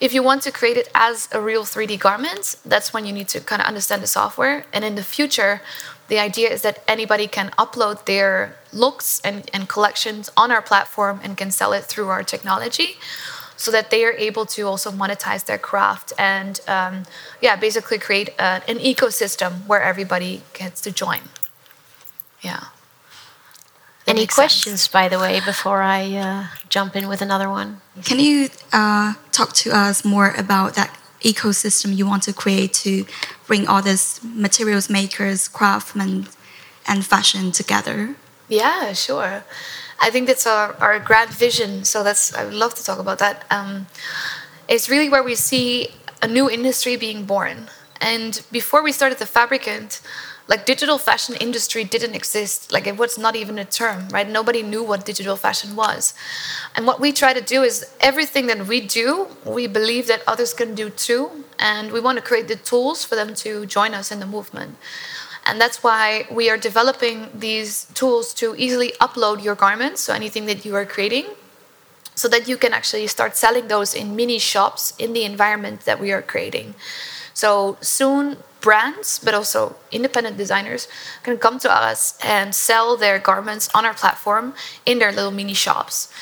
If 0.01 0.15
you 0.15 0.23
want 0.23 0.43
to 0.43 0.53
create 0.53 0.77
it 0.77 0.89
as 0.95 1.29
a 1.33 1.41
real 1.41 1.65
3D 1.65 1.99
garment, 1.99 2.57
that's 2.65 2.95
when 2.95 3.05
you 3.05 3.13
need 3.13 3.29
to 3.29 3.41
kind 3.41 3.61
of 3.61 3.67
understand 3.67 4.01
the 4.01 4.07
software. 4.07 4.65
And 4.73 4.85
in 4.85 4.95
the 4.95 5.03
future, 5.03 5.61
the 6.09 6.19
idea 6.19 6.51
is 6.51 6.63
that 6.63 6.83
anybody 6.89 7.27
can 7.27 7.51
upload 7.59 8.05
their 8.07 8.57
looks 8.73 9.21
and, 9.23 9.49
and 9.53 9.69
collections 9.69 10.31
on 10.37 10.51
our 10.51 10.63
platform 10.63 11.21
and 11.23 11.37
can 11.37 11.51
sell 11.51 11.73
it 11.73 11.85
through 11.85 12.09
our 12.09 12.23
technology 12.23 12.97
so 13.57 13.71
that 13.71 13.91
they 13.91 14.05
are 14.05 14.13
able 14.13 14.47
to 14.47 14.63
also 14.63 14.91
monetize 14.91 15.45
their 15.45 15.59
craft 15.59 16.13
and 16.19 16.61
um, 16.69 17.05
yeah 17.41 17.57
basically 17.57 17.99
create 17.99 18.29
a, 18.39 18.63
an 18.69 18.79
ecosystem 18.79 19.67
where 19.67 19.83
everybody 19.83 20.43
gets 20.53 20.81
to 20.81 20.91
join 20.91 21.21
yeah 22.43 22.65
any 24.09 24.27
questions, 24.27 24.83
sense. 24.83 24.89
by 24.89 25.09
the 25.09 25.19
way, 25.19 25.41
before 25.45 25.83
I 25.83 26.17
uh, 26.17 26.47
jump 26.71 26.97
in 26.97 27.09
with 27.09 27.21
another 27.21 27.51
one? 27.51 27.83
Can 28.05 28.19
you 28.19 28.49
uh, 28.73 29.15
talk 29.33 29.53
to 29.65 29.71
us 29.71 30.05
more 30.05 30.31
about 30.31 30.75
that 30.77 30.97
ecosystem 31.23 31.97
you 31.97 32.07
want 32.07 32.23
to 32.25 32.33
create 32.33 32.73
to 32.73 33.05
bring 33.47 33.67
all 33.67 33.83
these 33.83 34.21
materials 34.23 34.89
makers, 34.89 35.49
craftsmen, 35.49 36.29
and 36.87 37.05
fashion 37.05 37.53
together? 37.53 38.17
Yeah, 38.49 38.93
sure. 38.93 39.45
I 40.01 40.11
think 40.11 40.27
that's 40.27 40.47
our, 40.47 40.75
our 40.81 40.99
grand 40.99 41.31
vision. 41.31 41.85
So 41.85 42.03
that's 42.03 42.35
I 42.35 42.45
would 42.45 42.55
love 42.55 42.75
to 42.75 42.85
talk 42.85 42.99
about 42.99 43.19
that. 43.19 43.45
Um, 43.51 43.87
it's 44.69 44.89
really 44.89 45.09
where 45.09 45.23
we 45.23 45.35
see 45.35 45.89
a 46.23 46.29
new 46.29 46.49
industry 46.49 46.97
being 46.97 47.25
born. 47.25 47.69
And 48.01 48.43
before 48.53 48.83
we 48.83 48.93
started 48.93 49.19
the 49.19 49.27
Fabricant, 49.27 50.01
like 50.49 50.65
digital 50.65 50.97
fashion 50.97 51.37
industry 51.37 51.85
didn't 51.85 52.15
exist. 52.15 52.73
Like 52.73 52.87
it 52.87 52.97
was 52.97 53.19
not 53.19 53.37
even 53.37 53.59
a 53.59 53.65
term 53.65 54.09
right? 54.09 54.29
Nobody 54.29 54.63
knew 54.63 54.83
what 54.83 55.05
digital 55.05 55.37
fashion 55.37 55.77
was. 55.77 56.15
And 56.75 56.87
what 56.87 57.01
we 57.01 57.13
try 57.13 57.33
to 57.35 57.41
do 57.41 57.63
is 57.63 57.87
everything 58.01 58.47
that 58.47 58.67
we 58.67 58.81
do 58.81 59.29
we 59.45 59.67
believe 59.67 60.07
that 60.09 60.23
others 60.27 60.55
can 60.55 60.75
do 60.75 60.91
too. 60.91 61.45
And 61.59 61.93
we 61.93 62.01
want 62.01 62.17
to 62.17 62.25
create 62.25 62.49
the 62.49 62.57
tools 62.57 63.05
for 63.05 63.15
them 63.15 63.35
to 63.37 63.67
join 63.67 63.95
us 63.95 64.11
in 64.11 64.21
the 64.21 64.27
movement. 64.27 64.77
And 65.45 65.61
that's 65.61 65.83
why 65.83 66.27
we 66.31 66.51
are 66.51 66.59
developing 66.59 67.31
these 67.35 67.87
tools 67.95 68.35
to 68.35 68.55
easily 68.57 68.93
upload 69.01 69.43
your 69.43 69.55
garments 69.55 70.03
so 70.03 70.13
anything 70.13 70.47
that 70.47 70.65
you 70.65 70.75
are 70.75 70.85
creating 70.85 71.27
so 72.15 72.29
that 72.29 72.49
you 72.49 72.57
can 72.57 72.73
actually 72.73 73.07
start 73.07 73.37
selling 73.37 73.69
those 73.69 73.95
in 73.95 74.17
mini 74.17 74.39
shops 74.39 74.93
in 74.99 75.13
the 75.13 75.25
environment 75.25 75.83
that 75.83 76.01
we 76.01 76.11
are 76.11 76.21
creating. 76.21 76.75
So 77.33 77.79
soon 77.81 78.39
brands, 78.61 79.19
but 79.19 79.35
also 79.35 79.77
independent 79.93 80.37
designers, 80.37 80.89
can 81.23 81.39
come 81.39 81.59
to 81.61 81.71
us 81.71 82.19
and 82.23 82.55
sell 82.55 82.97
their 82.97 83.19
garments 83.19 83.69
on 83.75 83.85
our 83.87 83.95
platform 83.95 84.55
in 84.85 84.99
their 84.99 85.13
little 85.13 85.31
mini 85.31 85.55
shops. 85.55 86.13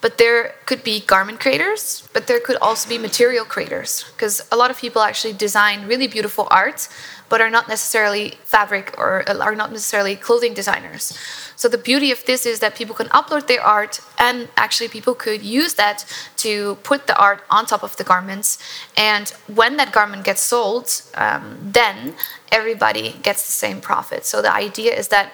But 0.00 0.18
there 0.18 0.54
could 0.66 0.84
be 0.84 1.00
garment 1.00 1.40
creators, 1.40 2.06
but 2.12 2.26
there 2.26 2.40
could 2.40 2.56
also 2.56 2.88
be 2.88 2.98
material 2.98 3.44
creators, 3.44 4.04
because 4.12 4.46
a 4.50 4.56
lot 4.56 4.70
of 4.70 4.78
people 4.78 5.02
actually 5.02 5.32
design 5.32 5.86
really 5.86 6.06
beautiful 6.06 6.46
art, 6.50 6.88
but 7.28 7.40
are 7.40 7.50
not 7.50 7.68
necessarily 7.68 8.34
fabric 8.44 8.94
or 8.98 9.28
are 9.40 9.54
not 9.54 9.70
necessarily 9.70 10.16
clothing 10.16 10.54
designers. 10.54 11.16
So 11.56 11.68
the 11.68 11.78
beauty 11.78 12.10
of 12.10 12.24
this 12.24 12.46
is 12.46 12.60
that 12.60 12.74
people 12.74 12.94
can 12.94 13.08
upload 13.08 13.46
their 13.46 13.62
art, 13.62 14.00
and 14.18 14.48
actually 14.56 14.88
people 14.88 15.14
could 15.14 15.42
use 15.42 15.74
that 15.74 16.04
to 16.38 16.76
put 16.82 17.06
the 17.06 17.16
art 17.16 17.42
on 17.50 17.66
top 17.66 17.82
of 17.82 17.96
the 17.96 18.04
garments. 18.04 18.58
And 18.96 19.28
when 19.46 19.76
that 19.76 19.92
garment 19.92 20.24
gets 20.24 20.40
sold, 20.40 21.02
um, 21.14 21.58
then 21.60 22.14
everybody 22.50 23.16
gets 23.22 23.46
the 23.46 23.52
same 23.52 23.80
profit. 23.80 24.24
So 24.24 24.42
the 24.42 24.52
idea 24.52 24.94
is 24.94 25.08
that 25.08 25.32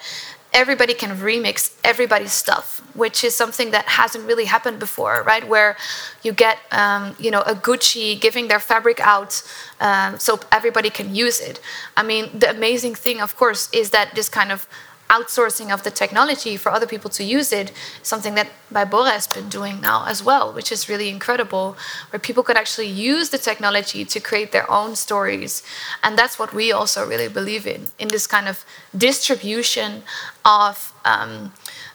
everybody 0.53 0.93
can 0.93 1.17
remix 1.17 1.73
everybody's 1.83 2.33
stuff, 2.33 2.81
which 2.93 3.23
is 3.23 3.33
something 3.35 3.71
that 3.71 3.85
hasn't 3.85 4.25
really 4.25 4.45
happened 4.45 4.79
before, 4.79 5.23
right? 5.25 5.47
Where 5.47 5.77
you 6.23 6.33
get, 6.33 6.57
um, 6.71 7.15
you 7.19 7.31
know, 7.31 7.41
a 7.41 7.55
Gucci 7.55 8.19
giving 8.19 8.47
their 8.47 8.59
fabric 8.59 8.99
out 8.99 9.41
um, 9.79 10.19
so 10.19 10.39
everybody 10.51 10.89
can 10.89 11.15
use 11.15 11.39
it. 11.39 11.61
I 11.95 12.03
mean, 12.03 12.37
the 12.37 12.49
amazing 12.49 12.95
thing, 12.95 13.21
of 13.21 13.35
course, 13.37 13.69
is 13.71 13.91
that 13.91 14.13
this 14.15 14.27
kind 14.29 14.51
of 14.51 14.67
outsourcing 15.11 15.73
of 15.73 15.83
the 15.83 15.91
technology 15.91 16.55
for 16.55 16.71
other 16.71 16.87
people 16.87 17.09
to 17.11 17.23
use 17.23 17.51
it, 17.51 17.71
something 18.01 18.35
that 18.35 18.47
BYBORRE 18.73 19.11
has 19.11 19.27
been 19.27 19.49
doing 19.49 19.81
now 19.81 20.05
as 20.07 20.23
well, 20.23 20.53
which 20.53 20.71
is 20.71 20.87
really 20.87 21.09
incredible, 21.09 21.75
where 22.09 22.19
people 22.19 22.43
could 22.43 22.57
actually 22.57 22.87
use 22.87 23.29
the 23.29 23.37
technology 23.37 24.05
to 24.05 24.19
create 24.19 24.51
their 24.53 24.69
own 24.71 24.95
stories. 24.95 25.63
And 26.01 26.17
that's 26.17 26.39
what 26.39 26.53
we 26.53 26.71
also 26.71 27.05
really 27.05 27.27
believe 27.27 27.67
in, 27.67 27.87
in 27.99 28.07
this 28.07 28.25
kind 28.25 28.47
of 28.47 28.65
distribution 28.97 30.03
of 30.45 30.93
um, 31.03 31.51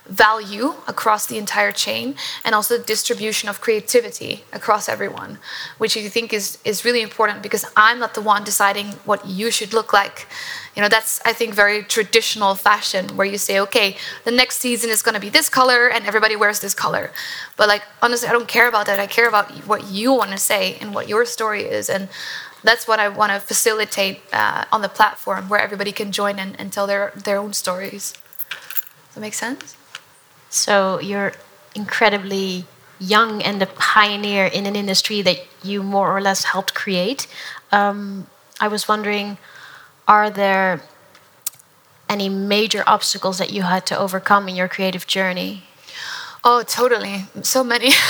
value 0.09 0.75
across 0.87 1.27
the 1.27 1.39
entire 1.39 1.73
chain 1.73 2.15
and 2.45 2.55
also 2.55 2.79
the 2.79 2.85
distribution 2.85 3.49
of 3.49 3.61
creativity 3.61 4.45
across 4.53 4.89
everyone 4.89 5.39
which 5.79 5.97
i 5.97 6.09
think 6.09 6.33
is, 6.33 6.59
is 6.65 6.85
really 6.85 7.03
important 7.03 7.43
because 7.43 7.65
i'm 7.77 7.99
not 7.99 8.15
the 8.15 8.21
one 8.21 8.45
deciding 8.45 8.87
what 9.05 9.27
you 9.27 9.51
should 9.51 9.73
look 9.73 9.93
like 9.93 10.27
you 10.77 10.83
know 10.83 10.89
that's 10.89 11.21
i 11.25 11.33
think 11.33 11.55
very 11.55 11.83
traditional 11.83 12.55
fashion 12.55 13.09
where 13.17 13.27
you 13.27 13.39
say 13.39 13.59
okay 13.59 13.97
the 14.25 14.31
next 14.31 14.59
season 14.59 14.91
is 14.91 15.03
going 15.03 15.15
to 15.15 15.21
be 15.21 15.31
this 15.31 15.49
color 15.49 15.89
and 15.89 16.07
everybody 16.07 16.37
wears 16.37 16.61
this 16.61 16.75
color. 16.75 17.11
But 17.57 17.69
like 17.69 17.83
honestly 18.03 18.29
i 18.29 18.33
don't 18.33 18.49
care 18.49 18.69
about 18.69 18.87
that. 18.87 19.01
I 19.01 19.07
care 19.07 19.29
about 19.29 19.51
what 19.67 19.91
you 19.91 20.13
want 20.13 20.31
to 20.33 20.39
say 20.39 20.77
and 20.81 20.95
what 20.95 21.09
your 21.09 21.25
story 21.25 21.63
is. 21.63 21.89
And 21.89 22.09
that's 22.63 22.87
what 22.87 22.99
i 23.01 23.09
want 23.09 23.33
to 23.33 23.41
facilitate 23.41 24.21
uh, 24.33 24.65
on 24.71 24.83
the 24.83 24.89
platform 24.89 25.49
where 25.49 25.61
everybody 25.61 25.93
can 25.93 26.13
join 26.13 26.39
and, 26.39 26.59
and 26.61 26.73
tell 26.73 26.87
their, 26.87 27.13
their 27.25 27.39
own 27.39 27.53
stories. 27.53 28.13
Does 28.13 29.15
that 29.15 29.21
make 29.21 29.35
sense? 29.35 29.77
So 30.51 31.01
you're 31.01 31.33
incredibly 31.75 32.67
young 32.99 33.43
and 33.43 33.61
a 33.63 33.67
pioneer 33.67 34.47
in 34.47 34.67
an 34.67 34.75
industry 34.75 35.23
that 35.23 35.39
you 35.63 35.83
more 35.83 36.17
or 36.17 36.21
less 36.21 36.45
helped 36.45 36.75
create. 36.75 37.27
Um, 37.73 38.27
I 38.61 38.69
was 38.69 38.89
wondering, 38.89 39.37
are 40.07 40.31
there 40.31 40.83
any 42.09 42.29
major 42.29 42.85
obstacles 42.87 43.39
that 43.39 43.53
you 43.53 43.63
had 43.63 43.87
to 43.87 43.99
overcome 43.99 44.49
in 44.49 44.57
your 44.57 44.69
creative 44.69 45.07
journey? 45.07 45.65
Oh, 46.45 46.63
totally. 46.63 47.25
So 47.43 47.65
many. 47.65 47.91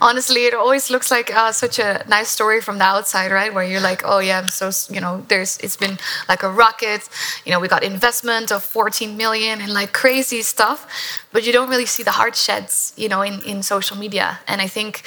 honestly, 0.00 0.46
it 0.46 0.54
always 0.54 0.90
looks 0.90 1.10
like 1.10 1.34
uh, 1.34 1.52
such 1.52 1.78
a 1.78 2.04
nice 2.08 2.28
story 2.28 2.60
from 2.60 2.78
the 2.78 2.84
outside, 2.84 3.30
right? 3.30 3.52
Where 3.52 3.64
you're 3.64 3.80
like, 3.80 4.02
oh 4.04 4.18
yeah, 4.18 4.40
I'm 4.40 4.48
so 4.48 4.70
you 4.92 5.00
know, 5.00 5.24
there's 5.28 5.58
it's 5.58 5.76
been 5.76 5.98
like 6.28 6.42
a 6.42 6.50
rocket. 6.50 7.08
You 7.44 7.52
know, 7.52 7.60
we 7.60 7.68
got 7.68 7.82
investment 7.82 8.52
of 8.52 8.62
14 8.62 9.16
million 9.16 9.60
and 9.60 9.72
like 9.72 9.92
crazy 9.92 10.42
stuff, 10.42 10.86
but 11.32 11.46
you 11.46 11.52
don't 11.52 11.68
really 11.68 11.86
see 11.86 12.02
the 12.02 12.12
hard 12.12 12.36
sheds, 12.36 12.92
you 12.96 13.08
know, 13.08 13.22
in 13.22 13.42
in 13.42 13.62
social 13.62 13.96
media. 13.96 14.40
And 14.46 14.60
I 14.60 14.66
think 14.66 15.02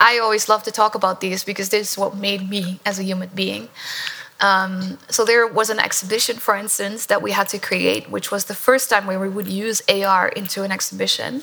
I 0.00 0.18
always 0.18 0.48
love 0.48 0.62
to 0.64 0.70
talk 0.70 0.94
about 0.94 1.20
these 1.20 1.44
because 1.44 1.68
this 1.68 1.92
is 1.92 1.98
what 1.98 2.16
made 2.16 2.48
me 2.48 2.80
as 2.84 2.98
a 2.98 3.02
human 3.02 3.30
being. 3.34 3.68
Um, 4.42 4.98
so 5.08 5.24
there 5.24 5.46
was 5.46 5.70
an 5.70 5.78
exhibition, 5.78 6.36
for 6.36 6.56
instance, 6.56 7.06
that 7.06 7.22
we 7.22 7.30
had 7.30 7.48
to 7.48 7.58
create, 7.58 8.10
which 8.10 8.32
was 8.32 8.46
the 8.46 8.54
first 8.54 8.90
time 8.90 9.06
where 9.06 9.20
we 9.20 9.28
would 9.28 9.46
use 9.46 9.80
AR 9.88 10.28
into 10.28 10.64
an 10.64 10.72
exhibition. 10.72 11.42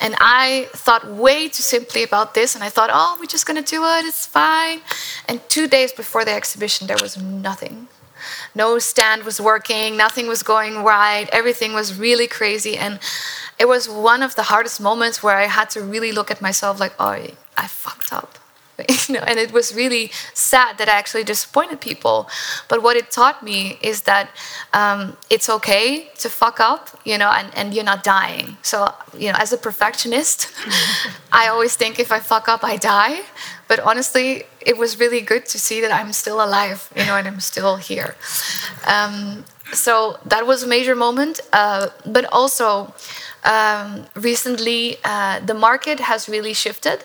And 0.00 0.14
I 0.20 0.68
thought 0.72 1.06
way 1.06 1.48
too 1.48 1.62
simply 1.62 2.02
about 2.02 2.34
this, 2.34 2.54
and 2.54 2.62
I 2.62 2.68
thought, 2.68 2.90
oh, 2.92 3.16
we're 3.18 3.26
just 3.26 3.46
gonna 3.46 3.62
do 3.62 3.84
it, 3.84 4.04
it's 4.04 4.26
fine. 4.26 4.80
And 5.28 5.40
two 5.48 5.66
days 5.66 5.92
before 5.92 6.24
the 6.24 6.32
exhibition, 6.32 6.86
there 6.86 6.98
was 7.00 7.16
nothing. 7.16 7.88
No 8.54 8.78
stand 8.78 9.24
was 9.24 9.40
working, 9.40 9.96
nothing 9.96 10.26
was 10.26 10.42
going 10.42 10.84
right, 10.84 11.26
everything 11.32 11.72
was 11.72 11.98
really 11.98 12.26
crazy. 12.26 12.76
And 12.76 12.98
it 13.58 13.66
was 13.66 13.88
one 13.88 14.22
of 14.22 14.36
the 14.36 14.44
hardest 14.44 14.80
moments 14.80 15.22
where 15.22 15.36
I 15.36 15.46
had 15.46 15.70
to 15.70 15.82
really 15.82 16.12
look 16.12 16.30
at 16.30 16.42
myself 16.42 16.78
like, 16.78 16.94
oh, 16.98 17.16
I 17.56 17.66
fucked 17.66 18.12
up. 18.12 18.38
you 19.08 19.14
know, 19.14 19.20
and 19.20 19.38
it 19.38 19.52
was 19.52 19.74
really 19.74 20.10
sad 20.34 20.78
that 20.78 20.88
I 20.88 20.92
actually 20.92 21.24
disappointed 21.24 21.80
people. 21.80 22.28
But 22.68 22.82
what 22.82 22.96
it 22.96 23.10
taught 23.10 23.42
me 23.42 23.78
is 23.82 24.02
that 24.02 24.30
um, 24.72 25.16
it's 25.28 25.48
okay 25.48 26.10
to 26.18 26.28
fuck 26.28 26.60
up, 26.60 26.90
you 27.04 27.18
know, 27.18 27.30
and, 27.30 27.54
and 27.54 27.74
you're 27.74 27.84
not 27.84 28.04
dying. 28.04 28.56
So, 28.62 28.92
you 29.16 29.28
know, 29.32 29.38
as 29.38 29.52
a 29.52 29.58
perfectionist, 29.58 30.48
I 31.32 31.48
always 31.48 31.76
think 31.76 31.98
if 31.98 32.12
I 32.12 32.20
fuck 32.20 32.48
up, 32.48 32.64
I 32.64 32.76
die. 32.76 33.22
But 33.68 33.80
honestly, 33.80 34.44
it 34.60 34.76
was 34.76 34.98
really 34.98 35.20
good 35.20 35.46
to 35.46 35.58
see 35.58 35.80
that 35.80 35.92
I'm 35.92 36.12
still 36.12 36.42
alive, 36.42 36.90
you 36.96 37.04
know, 37.06 37.16
and 37.16 37.28
I'm 37.28 37.40
still 37.40 37.76
here. 37.76 38.16
Um, 38.86 39.44
so 39.72 40.18
that 40.26 40.46
was 40.46 40.62
a 40.62 40.66
major 40.66 40.94
moment. 40.96 41.40
Uh, 41.52 41.88
but 42.04 42.24
also, 42.32 42.92
um, 43.44 44.06
recently, 44.14 44.96
uh, 45.04 45.40
the 45.40 45.54
market 45.54 46.00
has 46.00 46.28
really 46.28 46.52
shifted. 46.52 47.04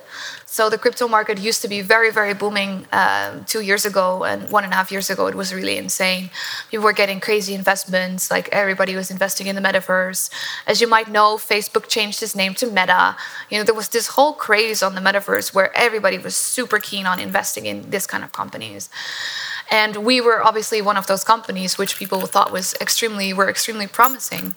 So 0.56 0.70
the 0.70 0.78
crypto 0.78 1.10
market 1.10 1.38
used 1.38 1.62
to 1.64 1.68
be 1.68 1.82
very, 1.82 2.12
very 2.12 2.34
booming 2.34 2.88
uh, 2.94 3.44
two 3.46 3.60
years 3.60 3.84
ago 3.84 4.24
and 4.24 4.50
one 4.50 4.64
and 4.64 4.72
a 4.72 4.76
half 4.78 4.90
years 4.90 5.10
ago. 5.10 5.28
It 5.28 5.36
was 5.36 5.54
really 5.54 5.78
insane. 5.78 6.30
People 6.72 6.86
were 6.86 6.94
getting 6.94 7.20
crazy 7.20 7.54
investments. 7.54 8.32
Like 8.32 8.48
everybody 8.54 8.96
was 8.96 9.12
investing 9.12 9.48
in 9.48 9.56
the 9.58 9.62
metaverse. 9.62 10.30
As 10.66 10.80
you 10.80 10.88
might 10.88 11.10
know, 11.10 11.36
Facebook 11.36 11.90
changed 11.90 12.24
its 12.24 12.38
name 12.38 12.54
to 12.54 12.68
Meta. 12.68 13.18
You 13.50 13.58
know, 13.58 13.66
there 13.66 13.76
was 13.76 13.90
this 13.90 14.08
whole 14.16 14.32
craze 14.32 14.82
on 14.82 14.96
the 14.96 15.02
metaverse 15.02 15.54
where 15.54 15.78
everybody 15.78 16.18
was 16.18 16.38
super 16.38 16.80
keen 16.80 17.06
on 17.06 17.20
investing 17.20 17.66
in 17.66 17.90
this 17.90 18.08
kind 18.08 18.24
of 18.24 18.32
companies. 18.32 18.88
And 19.70 20.06
we 20.06 20.22
were 20.22 20.42
obviously 20.42 20.82
one 20.82 20.96
of 20.96 21.06
those 21.06 21.26
companies 21.26 21.78
which 21.78 21.98
people 21.98 22.22
thought 22.22 22.54
was 22.54 22.76
extremely 22.80 23.34
were 23.34 23.50
extremely 23.50 23.88
promising. 23.88 24.56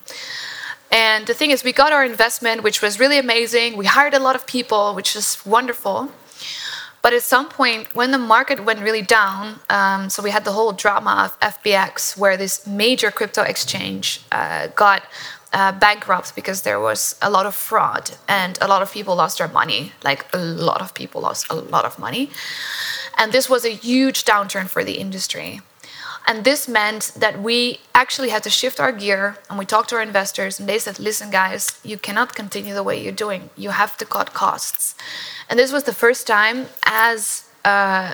And 0.90 1.26
the 1.26 1.34
thing 1.34 1.50
is, 1.50 1.62
we 1.64 1.72
got 1.72 1.92
our 1.92 2.04
investment, 2.04 2.62
which 2.62 2.80
was 2.80 2.98
really 2.98 3.18
amazing. 3.18 3.76
We 3.76 3.86
hired 3.86 4.14
a 4.14 4.18
lot 4.18 4.34
of 4.34 4.46
people, 4.46 4.94
which 4.94 5.14
is 5.14 5.38
wonderful. 5.44 6.10
But 7.02 7.12
at 7.12 7.22
some 7.22 7.48
point, 7.48 7.94
when 7.94 8.10
the 8.10 8.18
market 8.18 8.64
went 8.64 8.80
really 8.80 9.02
down, 9.02 9.60
um, 9.70 10.10
so 10.10 10.22
we 10.22 10.30
had 10.30 10.44
the 10.44 10.52
whole 10.52 10.72
drama 10.72 11.30
of 11.30 11.40
FTX, 11.40 12.16
where 12.16 12.36
this 12.36 12.66
major 12.66 13.10
crypto 13.10 13.42
exchange 13.42 14.20
uh, 14.32 14.68
got 14.68 15.04
uh, 15.52 15.72
bankrupt 15.72 16.34
because 16.34 16.62
there 16.62 16.80
was 16.80 17.16
a 17.22 17.30
lot 17.30 17.46
of 17.46 17.54
fraud 17.54 18.10
and 18.28 18.58
a 18.60 18.68
lot 18.68 18.82
of 18.82 18.92
people 18.92 19.16
lost 19.16 19.38
their 19.38 19.48
money. 19.48 19.92
Like 20.02 20.26
a 20.34 20.38
lot 20.38 20.82
of 20.82 20.94
people 20.94 21.20
lost 21.22 21.46
a 21.50 21.54
lot 21.54 21.84
of 21.84 21.98
money. 21.98 22.30
And 23.16 23.32
this 23.32 23.48
was 23.48 23.64
a 23.64 23.70
huge 23.70 24.24
downturn 24.24 24.68
for 24.68 24.84
the 24.84 24.98
industry. 24.98 25.60
And 26.28 26.44
this 26.44 26.68
meant 26.68 27.12
that 27.16 27.40
we 27.40 27.80
actually 27.94 28.28
had 28.28 28.42
to 28.42 28.50
shift 28.50 28.78
our 28.78 28.92
gear 28.92 29.38
and 29.48 29.58
we 29.58 29.64
talked 29.64 29.88
to 29.88 29.96
our 29.96 30.02
investors 30.02 30.60
and 30.60 30.68
they 30.68 30.78
said, 30.78 30.98
listen, 30.98 31.30
guys, 31.30 31.80
you 31.82 31.96
cannot 31.96 32.34
continue 32.34 32.74
the 32.74 32.82
way 32.82 33.02
you're 33.02 33.20
doing. 33.26 33.48
You 33.56 33.70
have 33.70 33.96
to 33.96 34.04
cut 34.04 34.34
costs. 34.34 34.94
And 35.48 35.58
this 35.58 35.72
was 35.72 35.84
the 35.84 35.94
first 35.94 36.26
time 36.26 36.66
as 36.84 37.48
uh, 37.64 38.12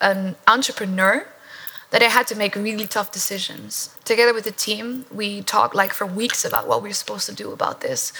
an 0.00 0.36
entrepreneur 0.46 1.28
that 1.96 2.02
I 2.02 2.10
had 2.10 2.26
to 2.26 2.36
make 2.36 2.54
really 2.54 2.86
tough 2.86 3.10
decisions. 3.10 3.88
Together 4.04 4.34
with 4.34 4.44
the 4.44 4.50
team, 4.50 5.06
we 5.10 5.40
talked 5.40 5.74
like 5.74 5.94
for 5.94 6.04
weeks 6.04 6.44
about 6.44 6.68
what 6.68 6.82
we 6.82 6.90
we're 6.90 6.92
supposed 6.92 7.24
to 7.24 7.34
do 7.34 7.52
about 7.52 7.80
this. 7.80 8.12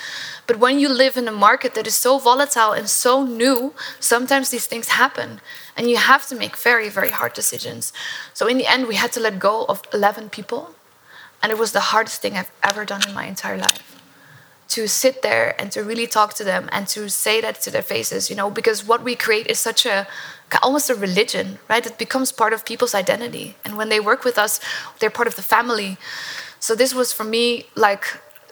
But 0.46 0.58
when 0.58 0.78
you 0.78 0.88
live 0.88 1.18
in 1.18 1.28
a 1.28 1.40
market 1.46 1.74
that 1.74 1.86
is 1.86 1.94
so 1.94 2.16
volatile 2.16 2.72
and 2.72 2.88
so 2.88 3.22
new, 3.22 3.74
sometimes 4.00 4.48
these 4.48 4.64
things 4.64 4.88
happen 4.88 5.42
and 5.76 5.90
you 5.90 5.98
have 5.98 6.26
to 6.28 6.34
make 6.34 6.56
very, 6.56 6.88
very 6.88 7.10
hard 7.10 7.34
decisions. 7.34 7.92
So 8.32 8.46
in 8.46 8.56
the 8.56 8.66
end, 8.66 8.86
we 8.88 8.94
had 8.94 9.12
to 9.12 9.20
let 9.20 9.38
go 9.38 9.66
of 9.66 9.82
11 9.92 10.30
people, 10.30 10.74
and 11.42 11.52
it 11.52 11.58
was 11.58 11.72
the 11.72 11.92
hardest 11.92 12.22
thing 12.22 12.34
I've 12.34 12.52
ever 12.62 12.86
done 12.86 13.02
in 13.06 13.12
my 13.12 13.26
entire 13.26 13.58
life. 13.58 13.92
To 14.68 14.88
sit 14.88 15.20
there 15.20 15.54
and 15.60 15.70
to 15.72 15.84
really 15.84 16.06
talk 16.06 16.32
to 16.34 16.44
them 16.44 16.70
and 16.72 16.88
to 16.88 17.10
say 17.10 17.42
that 17.42 17.60
to 17.60 17.70
their 17.70 17.82
faces, 17.82 18.30
you 18.30 18.36
know, 18.36 18.50
because 18.50 18.86
what 18.86 19.04
we 19.04 19.14
create 19.14 19.46
is 19.48 19.58
such 19.58 19.84
a 19.84 20.08
almost 20.62 20.90
a 20.90 20.94
religion, 20.94 21.59
right? 21.68 21.87
It 21.87 21.98
becomes 21.98 22.32
part 22.32 22.52
of 22.52 22.64
people's 22.64 22.94
identity. 22.94 23.56
And 23.64 23.76
when 23.76 23.88
they 23.88 24.00
work 24.00 24.24
with 24.24 24.38
us, 24.38 24.61
they're 24.98 25.11
part 25.11 25.28
of 25.28 25.37
the 25.37 25.42
family. 25.42 25.96
So 26.61 26.74
this 26.74 26.94
was 26.94 27.12
for 27.12 27.24
me 27.24 27.66
like, 27.74 28.04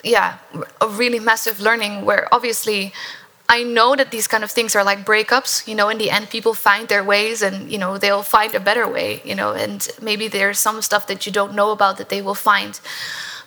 yeah, 0.02 0.38
a 0.80 0.88
really 0.88 1.20
massive 1.20 1.60
learning 1.60 2.04
where 2.04 2.28
obviously 2.32 2.92
I 3.48 3.62
know 3.62 3.94
that 3.94 4.10
these 4.10 4.26
kind 4.26 4.42
of 4.42 4.50
things 4.50 4.74
are 4.74 4.84
like 4.84 5.04
breakups. 5.04 5.68
You 5.68 5.74
know, 5.74 5.88
in 5.88 5.98
the 5.98 6.10
end, 6.10 6.30
people 6.30 6.54
find 6.54 6.88
their 6.88 7.04
ways, 7.04 7.42
and 7.42 7.70
you 7.70 7.78
know 7.78 7.98
they'll 7.98 8.22
find 8.22 8.54
a 8.54 8.60
better 8.60 8.88
way. 8.88 9.20
You 9.24 9.34
know, 9.34 9.52
and 9.52 9.86
maybe 10.00 10.28
there's 10.28 10.58
some 10.58 10.80
stuff 10.80 11.06
that 11.08 11.26
you 11.26 11.32
don't 11.32 11.54
know 11.54 11.70
about 11.70 11.98
that 11.98 12.08
they 12.08 12.22
will 12.22 12.34
find. 12.34 12.80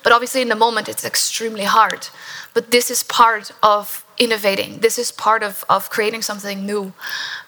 But 0.02 0.12
obviously, 0.12 0.42
in 0.42 0.48
the 0.48 0.56
moment, 0.56 0.88
it's 0.88 1.04
extremely 1.04 1.64
hard. 1.64 2.08
But 2.54 2.70
this 2.70 2.90
is 2.90 3.02
part 3.02 3.50
of 3.62 4.04
innovating. 4.18 4.78
This 4.78 4.98
is 4.98 5.12
part 5.12 5.42
of, 5.42 5.64
of 5.68 5.90
creating 5.90 6.22
something 6.22 6.66
new. 6.66 6.92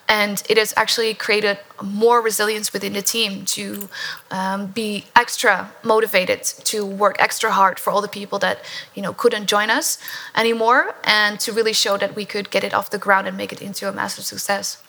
And 0.08 0.42
it 0.48 0.58
has 0.58 0.74
actually 0.76 1.14
created 1.14 1.58
more 1.82 2.20
resilience 2.20 2.72
within 2.72 2.94
the 2.94 3.02
team 3.02 3.44
to 3.46 3.88
um, 4.30 4.66
be 4.66 5.04
extra 5.14 5.72
motivated 5.84 6.42
to 6.42 6.84
work 6.84 7.16
extra 7.20 7.52
hard 7.52 7.78
for 7.78 7.92
all 7.92 8.00
the 8.00 8.08
people 8.08 8.38
that 8.40 8.64
you 8.94 9.02
know 9.02 9.12
couldn't 9.12 9.46
join 9.46 9.70
us 9.70 9.98
anymore, 10.34 10.96
and 11.04 11.38
to 11.40 11.52
really 11.52 11.72
show 11.72 11.96
that 11.96 12.16
we 12.16 12.24
could 12.24 12.50
get 12.50 12.64
it 12.64 12.74
off 12.74 12.90
the 12.90 12.98
ground 12.98 13.28
and 13.28 13.36
make 13.36 13.52
it 13.52 13.62
into 13.62 13.88
a 13.88 13.92
massive 13.92 14.24
success. 14.24 14.82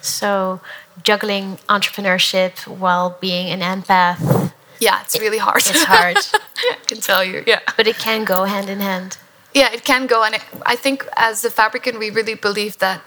So, 0.00 0.60
juggling 1.02 1.58
entrepreneurship 1.68 2.66
while 2.66 3.18
being 3.20 3.48
an 3.48 3.60
empath. 3.60 4.52
Yeah, 4.84 5.00
it's 5.04 5.18
really 5.18 5.38
hard. 5.38 5.62
It's 5.72 5.84
hard. 5.84 6.16
I 6.72 6.84
can 6.86 7.00
tell 7.00 7.24
you. 7.24 7.42
Yeah. 7.46 7.60
But 7.76 7.86
it 7.86 7.96
can 7.96 8.24
go 8.24 8.44
hand 8.44 8.68
in 8.68 8.80
hand. 8.80 9.16
Yeah, 9.54 9.72
it 9.72 9.84
can 9.84 10.06
go. 10.06 10.24
And 10.24 10.34
it, 10.34 10.44
I 10.66 10.76
think 10.76 11.06
as 11.16 11.40
the 11.40 11.50
Fabricant, 11.50 11.98
we 11.98 12.10
really 12.10 12.34
believe 12.34 12.78
that 12.78 13.00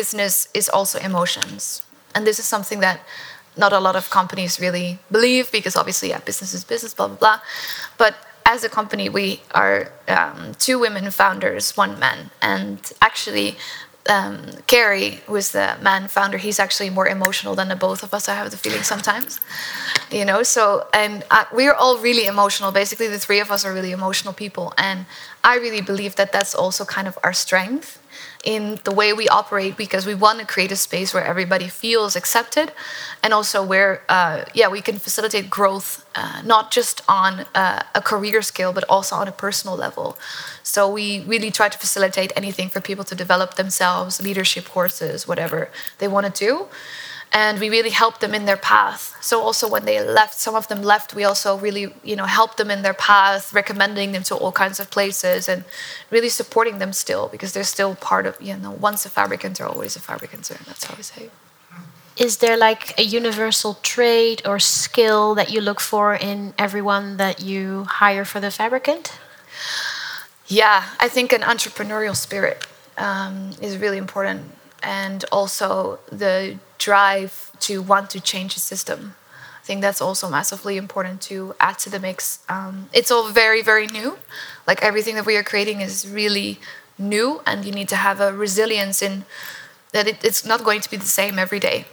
business 0.00 0.48
is 0.52 0.68
also 0.68 0.98
emotions. 0.98 1.82
And 2.14 2.26
this 2.26 2.38
is 2.38 2.46
something 2.46 2.80
that 2.80 2.98
not 3.56 3.72
a 3.72 3.78
lot 3.78 3.96
of 3.96 4.10
companies 4.10 4.58
really 4.60 4.98
believe 5.10 5.52
because 5.52 5.76
obviously, 5.76 6.08
yeah, 6.10 6.18
business 6.18 6.52
is 6.54 6.64
business, 6.64 6.92
blah, 6.92 7.08
blah, 7.08 7.16
blah. 7.16 7.40
But 7.98 8.14
as 8.44 8.64
a 8.64 8.68
company, 8.68 9.08
we 9.08 9.42
are 9.54 9.92
um, 10.08 10.54
two 10.58 10.78
women 10.78 11.10
founders, 11.10 11.76
one 11.76 11.98
man. 11.98 12.30
And 12.42 12.78
actually, 13.00 13.56
um, 14.08 14.38
Kerry, 14.66 15.20
who 15.26 15.36
is 15.36 15.52
the 15.52 15.76
man 15.82 16.08
founder, 16.08 16.38
he's 16.38 16.58
actually 16.58 16.90
more 16.90 17.06
emotional 17.06 17.54
than 17.54 17.68
the 17.68 17.76
both 17.76 18.02
of 18.02 18.12
us. 18.14 18.28
I 18.28 18.34
have 18.34 18.50
the 18.50 18.56
feeling 18.56 18.82
sometimes, 18.82 19.40
you 20.10 20.24
know. 20.24 20.42
So, 20.42 20.86
and 20.92 21.24
I, 21.30 21.46
we're 21.52 21.74
all 21.74 21.98
really 21.98 22.26
emotional. 22.26 22.72
Basically, 22.72 23.08
the 23.08 23.18
three 23.18 23.40
of 23.40 23.50
us 23.50 23.64
are 23.64 23.72
really 23.72 23.92
emotional 23.92 24.32
people, 24.32 24.72
and 24.78 25.06
I 25.44 25.56
really 25.56 25.80
believe 25.80 26.16
that 26.16 26.32
that's 26.32 26.54
also 26.54 26.84
kind 26.84 27.08
of 27.08 27.18
our 27.22 27.32
strength 27.32 27.98
in 28.46 28.78
the 28.84 28.92
way 28.92 29.12
we 29.12 29.28
operate 29.28 29.76
because 29.76 30.06
we 30.06 30.14
want 30.14 30.38
to 30.38 30.46
create 30.46 30.70
a 30.70 30.76
space 30.76 31.12
where 31.12 31.24
everybody 31.24 31.68
feels 31.68 32.14
accepted 32.14 32.72
and 33.22 33.34
also 33.34 33.62
where 33.62 34.02
uh, 34.08 34.44
yeah 34.54 34.68
we 34.68 34.80
can 34.80 34.98
facilitate 34.98 35.50
growth 35.50 36.06
uh, 36.14 36.40
not 36.44 36.70
just 36.70 37.02
on 37.08 37.44
uh, 37.54 37.82
a 37.94 38.00
career 38.00 38.40
scale 38.40 38.72
but 38.72 38.84
also 38.88 39.16
on 39.16 39.26
a 39.26 39.32
personal 39.32 39.76
level. 39.76 40.16
So 40.62 40.88
we 40.88 41.24
really 41.24 41.50
try 41.50 41.68
to 41.68 41.78
facilitate 41.78 42.32
anything 42.36 42.68
for 42.68 42.80
people 42.80 43.04
to 43.04 43.16
develop 43.16 43.54
themselves 43.54 44.22
leadership 44.22 44.64
courses 44.66 45.26
whatever 45.26 45.68
they 45.98 46.08
want 46.08 46.32
to 46.32 46.44
do 46.46 46.68
and 47.32 47.60
we 47.60 47.68
really 47.68 47.90
helped 47.90 48.20
them 48.20 48.34
in 48.34 48.44
their 48.46 48.56
path. 48.56 49.16
So 49.20 49.42
also 49.42 49.68
when 49.68 49.84
they 49.84 50.02
left 50.02 50.34
some 50.38 50.54
of 50.54 50.68
them 50.68 50.82
left 50.82 51.14
we 51.14 51.24
also 51.24 51.58
really 51.58 51.92
you 52.04 52.16
know 52.16 52.26
helped 52.26 52.56
them 52.56 52.70
in 52.70 52.82
their 52.82 52.94
path 52.94 53.52
recommending 53.52 54.12
them 54.12 54.22
to 54.24 54.34
all 54.36 54.52
kinds 54.52 54.78
of 54.80 54.90
places 54.90 55.48
and 55.48 55.64
really 56.10 56.28
supporting 56.28 56.78
them 56.78 56.92
still 56.92 57.28
because 57.28 57.52
they're 57.52 57.64
still 57.64 57.94
part 57.94 58.26
of 58.26 58.40
you 58.40 58.56
know 58.56 58.70
once 58.70 59.04
a 59.06 59.10
fabricant 59.10 59.58
they're 59.58 59.68
always 59.68 59.96
a 59.96 60.00
fabricant 60.00 60.44
that's 60.66 60.84
how 60.84 60.94
i 60.96 61.00
say 61.00 61.30
is 62.16 62.38
there 62.38 62.56
like 62.56 62.98
a 62.98 63.02
universal 63.02 63.74
trait 63.82 64.40
or 64.46 64.58
skill 64.58 65.34
that 65.34 65.50
you 65.50 65.60
look 65.60 65.80
for 65.80 66.14
in 66.14 66.54
everyone 66.56 67.18
that 67.18 67.42
you 67.42 67.84
hire 67.84 68.24
for 68.24 68.40
the 68.40 68.50
fabricant? 68.50 69.12
Yeah 70.46 70.84
i 71.00 71.08
think 71.08 71.32
an 71.32 71.42
entrepreneurial 71.42 72.16
spirit 72.16 72.66
um, 72.96 73.50
is 73.60 73.76
really 73.76 73.98
important 73.98 74.55
and 74.86 75.24
also 75.32 75.98
the 76.10 76.58
drive 76.78 77.50
to 77.58 77.82
want 77.82 78.08
to 78.10 78.20
change 78.20 78.54
the 78.54 78.60
system. 78.60 79.16
I 79.60 79.64
think 79.66 79.80
that's 79.80 80.00
also 80.00 80.30
massively 80.30 80.76
important 80.76 81.20
to 81.22 81.56
add 81.58 81.78
to 81.80 81.90
the 81.90 81.98
mix. 81.98 82.38
Um, 82.48 82.88
it's 82.92 83.10
all 83.10 83.28
very, 83.28 83.62
very 83.62 83.88
new. 83.88 84.16
Like 84.64 84.80
everything 84.82 85.16
that 85.16 85.26
we 85.26 85.36
are 85.36 85.42
creating 85.42 85.80
is 85.80 86.08
really 86.08 86.60
new, 86.98 87.42
and 87.44 87.64
you 87.64 87.72
need 87.72 87.88
to 87.88 87.96
have 87.96 88.20
a 88.20 88.32
resilience 88.32 89.02
in 89.02 89.24
that 89.92 90.06
it, 90.06 90.24
it's 90.24 90.44
not 90.46 90.62
going 90.62 90.80
to 90.82 90.90
be 90.90 90.96
the 90.96 91.12
same 91.20 91.36
every 91.36 91.58
day. 91.58 91.86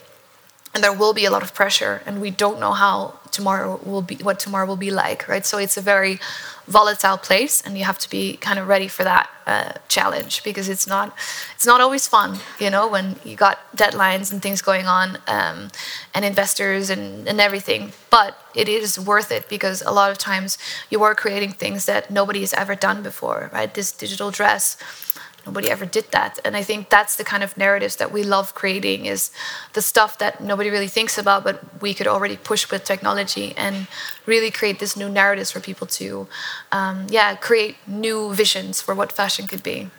And 0.73 0.83
there 0.83 0.93
will 0.93 1.13
be 1.13 1.25
a 1.25 1.29
lot 1.29 1.43
of 1.43 1.53
pressure, 1.53 2.01
and 2.05 2.19
we 2.19 2.31
don't 2.31 2.59
know 2.59 2.73
how 2.73 3.19
tomorrow 3.31 3.79
will 3.83 4.01
be, 4.01 4.15
what 4.15 4.39
tomorrow 4.39 4.65
will 4.65 4.77
be 4.77 4.91
like, 4.91 5.27
right? 5.27 5.45
So 5.45 5.57
it's 5.57 5.77
a 5.77 5.81
very 5.81 6.19
volatile 6.67 7.17
place 7.17 7.61
and 7.61 7.77
you 7.77 7.83
have 7.83 7.99
to 7.99 8.09
be 8.09 8.37
kind 8.37 8.57
of 8.57 8.67
ready 8.67 8.87
for 8.87 9.03
that 9.03 9.29
uh, 9.45 9.73
challenge 9.89 10.43
because 10.43 10.69
it's 10.69 10.87
not 10.87 11.13
it's 11.55 11.65
not 11.65 11.81
always 11.81 12.07
fun 12.07 12.39
you 12.57 12.69
know 12.69 12.87
when 12.87 13.17
you 13.25 13.35
got 13.35 13.59
deadlines 13.75 14.31
and 14.31 14.41
things 14.41 14.61
going 14.61 14.85
on 14.85 15.17
um, 15.27 15.67
and 16.13 16.23
investors 16.23 16.89
and, 16.89 17.27
and 17.27 17.41
everything 17.41 17.91
but 18.09 18.37
it 18.55 18.69
is 18.69 18.97
worth 18.97 19.29
it 19.29 19.49
because 19.49 19.81
a 19.81 19.91
lot 19.91 20.09
of 20.09 20.17
times 20.17 20.57
you 20.89 21.03
are 21.03 21.13
creating 21.13 21.51
things 21.51 21.85
that 21.85 22.09
nobody 22.09 22.39
has 22.39 22.53
ever 22.53 22.75
done 22.75 23.03
before 23.03 23.49
right 23.51 23.73
this 23.73 23.91
digital 23.91 24.31
dress 24.31 24.77
nobody 25.45 25.69
ever 25.69 25.85
did 25.85 26.05
that. 26.11 26.39
And 26.45 26.55
i 26.55 26.63
think 26.63 26.89
that's 26.89 27.15
the 27.15 27.23
kind 27.23 27.43
of 27.43 27.57
narratives 27.57 27.95
that 27.97 28.11
we 28.11 28.23
love 28.23 28.53
creating 28.53 29.05
is 29.05 29.31
the 29.73 29.81
stuff 29.81 30.17
that 30.17 30.41
nobody 30.41 30.69
really 30.69 30.87
thinks 30.87 31.17
about 31.17 31.43
but 31.43 31.57
we 31.81 31.93
could 31.93 32.07
already 32.07 32.37
push 32.37 32.69
with 32.71 32.83
technology 32.83 33.53
and 33.57 33.87
really 34.25 34.51
create 34.51 34.79
this 34.79 34.95
new 34.95 35.09
narratives 35.09 35.51
for 35.51 35.59
people 35.59 35.87
to 35.87 36.27
um, 36.71 37.07
yeah 37.09 37.35
create 37.35 37.75
new 37.87 38.33
visions 38.33 38.81
for 38.81 38.93
what 38.95 39.11
fashion 39.11 39.47
could 39.47 39.63
be. 39.63 39.89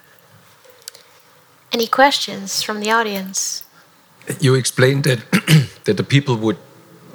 Any 1.73 1.87
questions 1.87 2.63
from 2.63 2.81
the 2.81 2.91
audience? 2.91 3.65
You 4.41 4.55
explained 4.55 5.05
that 5.05 5.21
that 5.85 5.97
the 5.97 6.05
people 6.05 6.37
would 6.37 6.57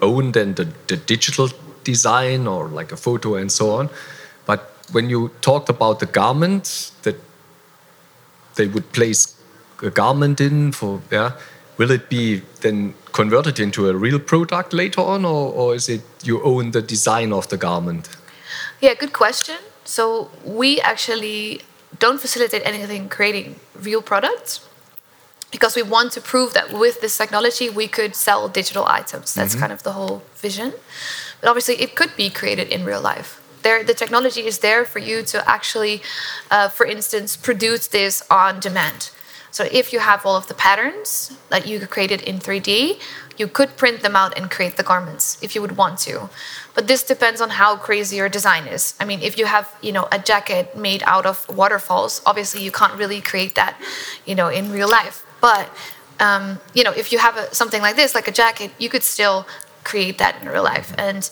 own 0.02 0.32
then 0.32 0.54
the, 0.56 0.68
the 0.88 0.98
digital 0.98 1.50
design 1.84 2.48
or 2.48 2.68
like 2.68 2.92
a 2.92 2.98
photo 2.98 3.36
and 3.36 3.52
so 3.52 3.72
on. 3.72 3.90
But 4.46 4.62
when 4.92 5.10
you 5.10 5.32
talked 5.42 5.70
about 5.70 6.00
the 6.00 6.06
garment 6.06 6.92
that 7.04 7.16
they 8.60 8.68
would 8.68 8.88
place 8.92 9.22
a 9.82 9.90
garment 9.90 10.40
in 10.40 10.72
for 10.72 11.02
yeah. 11.10 11.32
Will 11.78 11.92
it 11.92 12.10
be 12.10 12.42
then 12.60 12.94
converted 13.14 13.58
into 13.58 13.88
a 13.90 13.94
real 13.96 14.20
product 14.20 14.74
later 14.74 15.00
on 15.00 15.24
or, 15.24 15.54
or 15.54 15.76
is 15.76 15.88
it 15.88 16.02
you 16.24 16.44
own 16.44 16.72
the 16.72 16.82
design 16.82 17.32
of 17.32 17.48
the 17.48 17.58
garment? 17.58 18.10
Yeah 18.82 18.94
good 19.04 19.14
question. 19.14 19.60
So 19.86 20.30
we 20.44 20.70
actually 20.82 21.62
don't 22.04 22.20
facilitate 22.20 22.64
anything 22.66 23.10
creating 23.10 23.56
real 23.88 24.02
products 24.02 24.52
because 25.52 25.74
we 25.80 25.84
want 25.96 26.12
to 26.18 26.22
prove 26.22 26.54
that 26.54 26.68
with 26.84 26.96
this 27.02 27.18
technology 27.18 27.70
we 27.82 27.88
could 27.88 28.14
sell 28.16 28.42
digital 28.62 28.86
items. 29.00 29.28
That's 29.34 29.56
mm 29.56 29.60
-hmm. 29.60 29.62
kind 29.62 29.72
of 29.78 29.82
the 29.88 29.94
whole 29.98 30.18
vision. 30.46 30.70
But 31.40 31.48
obviously 31.52 31.76
it 31.86 31.92
could 32.00 32.14
be 32.24 32.28
created 32.40 32.68
in 32.76 32.80
real 32.92 33.04
life 33.14 33.30
there, 33.62 33.84
the 33.84 33.94
technology 33.94 34.46
is 34.46 34.60
there 34.60 34.86
for 34.86 35.00
you 35.00 35.24
to 35.24 35.48
actually, 35.50 36.02
uh, 36.52 36.70
for 36.70 36.86
instance, 36.86 37.36
produce 37.36 37.88
this 37.88 38.24
on 38.30 38.60
demand. 38.60 39.12
So 39.52 39.68
if 39.72 39.92
you 39.92 40.00
have 40.00 40.26
all 40.26 40.36
of 40.36 40.48
the 40.48 40.54
patterns 40.54 41.36
that 41.50 41.68
you 41.68 41.86
created 41.88 42.22
in 42.22 42.38
3D, 42.40 43.00
you 43.38 43.48
could 43.48 43.78
print 43.78 44.02
them 44.02 44.16
out 44.16 44.38
and 44.38 44.52
create 44.52 44.78
the 44.78 44.84
garments 44.84 45.42
if 45.42 45.56
you 45.56 45.62
would 45.62 45.76
want 45.78 45.98
to. 46.00 46.30
But 46.76 46.88
this 46.88 47.04
depends 47.04 47.42
on 47.42 47.52
how 47.52 47.78
crazy 47.78 48.18
your 48.18 48.30
design 48.30 48.68
is. 48.68 48.94
I 49.00 49.06
mean, 49.06 49.22
if 49.22 49.38
you 49.38 49.46
have, 49.46 49.74
you 49.82 49.92
know, 49.92 50.08
a 50.12 50.20
jacket 50.20 50.78
made 50.78 51.04
out 51.06 51.26
of 51.26 51.48
waterfalls, 51.50 52.22
obviously 52.26 52.62
you 52.64 52.72
can't 52.72 52.96
really 52.98 53.22
create 53.22 53.56
that, 53.56 53.80
you 54.26 54.36
know, 54.36 54.50
in 54.50 54.72
real 54.72 54.90
life. 54.90 55.26
But 55.42 55.70
um, 56.20 56.60
you 56.74 56.84
know, 56.84 56.92
if 56.92 57.12
you 57.12 57.18
have 57.20 57.38
a, 57.38 57.54
something 57.56 57.82
like 57.82 57.96
this, 57.96 58.14
like 58.14 58.28
a 58.28 58.32
jacket, 58.32 58.72
you 58.78 58.90
could 58.90 59.04
still 59.04 59.48
create 59.84 60.18
that 60.18 60.42
in 60.42 60.50
real 60.50 60.64
life. 60.64 60.94
And 60.98 61.30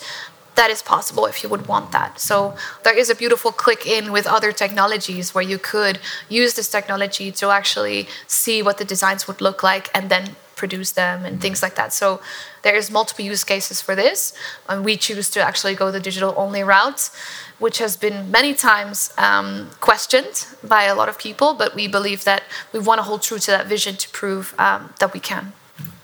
that 0.57 0.69
is 0.69 0.81
possible 0.81 1.25
if 1.25 1.41
you 1.41 1.49
would 1.49 1.67
want 1.67 1.91
that. 1.93 2.19
So 2.19 2.55
there 2.83 2.97
is 2.97 3.09
a 3.09 3.15
beautiful 3.15 3.51
click 3.51 3.87
in 3.87 4.11
with 4.11 4.27
other 4.27 4.51
technologies 4.51 5.33
where 5.33 5.47
you 5.53 5.57
could 5.57 5.99
use 6.27 6.55
this 6.55 6.69
technology 6.69 7.31
to 7.31 7.45
actually 7.59 8.07
see 8.27 8.61
what 8.61 8.77
the 8.77 8.85
designs 8.93 9.27
would 9.27 9.39
look 9.39 9.63
like 9.63 9.89
and 9.95 10.09
then 10.09 10.35
produce 10.57 10.91
them 10.91 11.23
and 11.23 11.39
things 11.39 11.61
like 11.61 11.75
that. 11.75 11.93
So 11.93 12.19
there 12.63 12.75
is 12.75 12.89
multiple 12.89 13.23
use 13.23 13.43
cases 13.43 13.79
for 13.79 13.95
this, 13.95 14.33
and 14.67 14.83
we 14.83 14.97
choose 14.97 15.29
to 15.35 15.39
actually 15.39 15.75
go 15.75 15.91
the 15.91 15.99
digital 15.99 16.33
only 16.35 16.63
route, 16.63 17.11
which 17.59 17.77
has 17.77 17.95
been 17.95 18.31
many 18.31 18.53
times 18.53 19.13
um, 19.17 19.69
questioned 19.79 20.47
by 20.63 20.83
a 20.83 20.95
lot 20.95 21.07
of 21.07 21.17
people. 21.19 21.53
But 21.53 21.75
we 21.75 21.87
believe 21.87 22.23
that 22.23 22.41
we 22.73 22.79
want 22.79 22.97
to 22.97 23.03
hold 23.03 23.21
true 23.21 23.39
to 23.39 23.51
that 23.51 23.67
vision 23.67 23.95
to 23.97 24.09
prove 24.09 24.55
um, 24.57 24.93
that 24.99 25.13
we 25.13 25.19
can. 25.19 25.53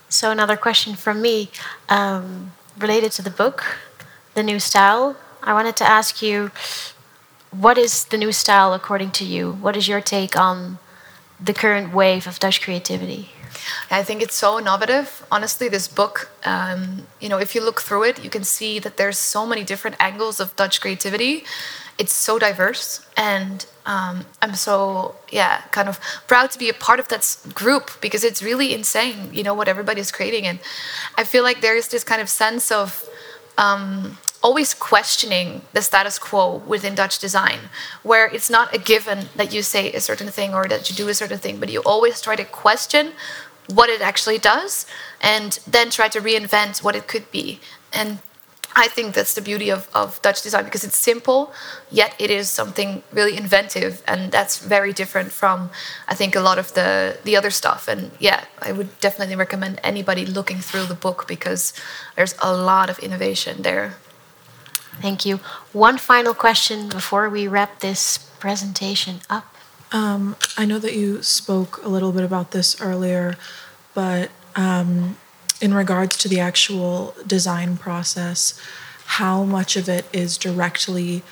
So 0.08 0.30
another 0.30 0.56
question 0.56 0.94
from 0.94 1.20
me 1.20 1.50
um, 1.88 2.52
related 2.78 3.10
to 3.18 3.22
the 3.22 3.30
book 3.30 3.64
the 4.34 4.42
New 4.42 4.56
Stijl, 4.56 5.16
I 5.42 5.52
wanted 5.52 5.76
to 5.76 5.84
ask 5.84 6.22
you 6.22 6.50
what 7.50 7.78
is 7.78 8.04
the 8.06 8.18
New 8.18 8.28
Stijl 8.28 8.74
according 8.74 9.12
to 9.12 9.24
you? 9.24 9.52
What 9.52 9.76
is 9.76 9.86
your 9.86 10.00
take 10.00 10.36
on 10.36 10.78
the 11.40 11.54
current 11.54 11.94
wave 11.94 12.26
of 12.26 12.40
Dutch 12.40 12.60
creativity? 12.60 13.30
I 13.90 14.02
think 14.02 14.22
it's 14.22 14.34
so 14.34 14.58
innovative. 14.58 15.24
Honestly, 15.30 15.68
this 15.68 15.86
book, 15.86 16.30
um, 16.44 17.06
you 17.20 17.28
know, 17.28 17.38
if 17.38 17.54
you 17.54 17.60
look 17.62 17.80
through 17.80 18.04
it, 18.04 18.24
you 18.24 18.30
can 18.30 18.44
see 18.44 18.78
that 18.80 18.96
there's 18.96 19.18
so 19.18 19.46
many 19.46 19.62
different 19.62 19.96
angles 20.00 20.40
of 20.40 20.54
Dutch 20.56 20.80
creativity. 20.80 21.44
It's 21.96 22.12
so 22.12 22.40
diverse, 22.40 23.06
and 23.16 23.64
um, 23.86 24.24
I'm 24.42 24.54
so 24.56 25.14
yeah, 25.30 25.60
kind 25.70 25.88
of 25.88 26.00
proud 26.26 26.50
to 26.50 26.58
be 26.58 26.68
a 26.68 26.74
part 26.74 26.98
of 26.98 27.06
that 27.08 27.36
group 27.54 27.92
because 28.00 28.24
it's 28.24 28.42
really 28.42 28.74
insane. 28.74 29.32
You 29.32 29.44
know 29.44 29.54
what 29.54 29.68
everybody's 29.68 30.10
creating, 30.10 30.44
and 30.44 30.58
I 31.16 31.22
feel 31.22 31.44
like 31.44 31.60
there's 31.60 31.88
this 31.88 32.02
kind 32.02 32.20
of 32.20 32.28
sense 32.28 32.72
of 32.72 33.08
um, 33.56 34.18
always 34.44 34.74
questioning 34.74 35.62
the 35.72 35.80
status 35.80 36.18
quo 36.18 36.62
within 36.66 36.94
Dutch 36.94 37.18
design, 37.18 37.60
where 38.02 38.26
it's 38.26 38.50
not 38.50 38.74
a 38.74 38.78
given 38.78 39.18
that 39.34 39.54
you 39.54 39.62
say 39.62 39.90
a 39.92 40.00
certain 40.00 40.28
thing 40.28 40.54
or 40.54 40.68
that 40.68 40.88
you 40.88 40.94
do 40.94 41.08
a 41.08 41.14
certain 41.14 41.38
thing, 41.38 41.58
but 41.58 41.70
you 41.70 41.80
always 41.80 42.20
try 42.20 42.36
to 42.36 42.44
question 42.44 43.12
what 43.68 43.88
it 43.88 44.02
actually 44.02 44.38
does 44.38 44.86
and 45.22 45.58
then 45.66 45.88
try 45.88 46.08
to 46.08 46.20
reinvent 46.20 46.82
what 46.84 46.94
it 46.94 47.08
could 47.08 47.30
be. 47.30 47.58
And 47.90 48.18
I 48.76 48.88
think 48.88 49.14
that's 49.14 49.34
the 49.34 49.40
beauty 49.40 49.70
of, 49.70 49.88
of 49.94 50.20
Dutch 50.20 50.42
design 50.42 50.64
because 50.64 50.84
it's 50.84 50.98
simple, 50.98 51.52
yet 51.90 52.14
it 52.18 52.30
is 52.30 52.50
something 52.50 53.02
really 53.12 53.36
inventive, 53.36 54.02
and 54.06 54.32
that's 54.32 54.58
very 54.58 54.92
different 54.92 55.30
from 55.30 55.70
I 56.08 56.14
think 56.14 56.34
a 56.34 56.40
lot 56.40 56.58
of 56.58 56.74
the 56.74 57.18
the 57.24 57.36
other 57.36 57.50
stuff. 57.50 57.88
And 57.88 58.10
yeah, 58.18 58.44
I 58.60 58.72
would 58.72 58.98
definitely 59.00 59.36
recommend 59.36 59.80
anybody 59.84 60.26
looking 60.26 60.58
through 60.58 60.86
the 60.86 61.00
book 61.06 61.28
because 61.28 61.72
there's 62.16 62.34
a 62.42 62.52
lot 62.52 62.90
of 62.90 62.98
innovation 62.98 63.62
there. 63.62 63.94
Thank 65.00 65.24
you. 65.26 65.36
One 65.72 65.98
final 65.98 66.34
question 66.34 66.88
before 66.88 67.28
we 67.28 67.46
wrap 67.46 67.80
this 67.80 68.18
presentation 68.38 69.20
up. 69.28 69.54
Um, 69.92 70.36
I 70.56 70.64
know 70.64 70.78
that 70.78 70.94
you 70.94 71.22
spoke 71.22 71.82
a 71.84 71.88
little 71.88 72.12
bit 72.12 72.24
about 72.24 72.50
this 72.50 72.80
earlier, 72.80 73.36
but 73.94 74.30
um, 74.56 75.16
in 75.60 75.72
regards 75.72 76.16
to 76.18 76.28
the 76.28 76.40
actual 76.40 77.14
design 77.26 77.76
process, 77.76 78.60
how 79.06 79.44
much 79.44 79.76
of 79.76 79.88
it 79.88 80.06
is 80.12 80.36
directly 80.36 81.22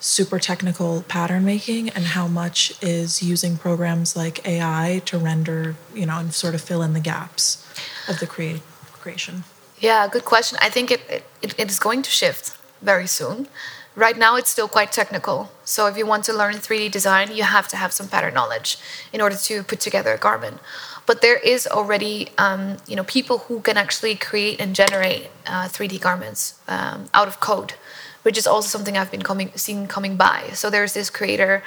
super 0.00 0.38
technical 0.38 1.02
pattern 1.02 1.44
making 1.44 1.90
and 1.90 2.04
how 2.06 2.26
much 2.26 2.72
is 2.82 3.22
using 3.22 3.56
programs 3.56 4.16
like 4.16 4.46
AI 4.46 5.02
to 5.06 5.18
render, 5.18 5.76
you 5.94 6.06
know, 6.06 6.18
and 6.18 6.34
sort 6.34 6.54
of 6.54 6.60
fill 6.60 6.82
in 6.82 6.92
the 6.92 7.00
gaps 7.00 7.66
of 8.08 8.18
the 8.18 8.26
create, 8.26 8.62
creation? 8.92 9.44
Yeah, 9.78 10.08
good 10.08 10.24
question. 10.24 10.58
I 10.60 10.68
think 10.68 10.90
it, 10.90 11.00
it, 11.42 11.54
it 11.58 11.70
is 11.70 11.78
going 11.78 12.02
to 12.02 12.10
shift 12.10 12.59
very 12.82 13.06
soon. 13.06 13.48
Right 13.96 14.16
now, 14.16 14.36
it's 14.36 14.50
still 14.50 14.68
quite 14.68 14.92
technical. 14.92 15.50
So, 15.64 15.86
if 15.86 15.96
you 15.96 16.06
want 16.06 16.24
to 16.24 16.32
learn 16.32 16.54
3D 16.54 16.90
design, 16.90 17.34
you 17.34 17.42
have 17.42 17.66
to 17.68 17.76
have 17.76 17.92
some 17.92 18.08
pattern 18.08 18.34
knowledge 18.34 18.78
in 19.12 19.20
order 19.20 19.36
to 19.36 19.62
put 19.62 19.80
together 19.80 20.12
a 20.14 20.18
garment. 20.18 20.58
But 21.06 21.22
there 21.22 21.38
is 21.38 21.66
already, 21.66 22.28
um, 22.38 22.76
you 22.86 22.94
know, 22.94 23.02
people 23.02 23.38
who 23.38 23.60
can 23.60 23.76
actually 23.76 24.14
create 24.14 24.60
and 24.60 24.76
generate 24.76 25.30
uh, 25.44 25.64
3D 25.66 26.00
garments 26.00 26.60
um, 26.68 27.10
out 27.12 27.26
of 27.26 27.40
code, 27.40 27.74
which 28.22 28.38
is 28.38 28.46
also 28.46 28.68
something 28.68 28.96
I've 28.96 29.10
been 29.10 29.22
coming, 29.22 29.50
seeing 29.56 29.88
coming 29.88 30.16
by. 30.16 30.50
So 30.54 30.70
there's 30.70 30.94
this 30.94 31.10
creator, 31.10 31.64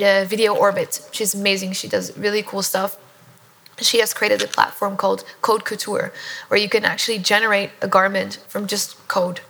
uh, 0.00 0.24
Video 0.28 0.54
Orbit. 0.54 1.00
She's 1.10 1.34
amazing. 1.34 1.72
She 1.72 1.88
does 1.88 2.16
really 2.16 2.42
cool 2.42 2.62
stuff. 2.62 2.96
she 3.80 3.98
has 3.98 4.14
created 4.14 4.42
a 4.42 4.46
platform 4.46 4.96
called 4.96 5.24
Code 5.40 5.64
Couture, 5.64 6.12
where 6.48 6.60
you 6.60 6.68
can 6.68 6.84
actually 6.84 7.18
generate 7.18 7.70
a 7.80 7.88
garment 7.88 8.38
from 8.48 8.66
just 8.66 8.96
code, 9.08 9.40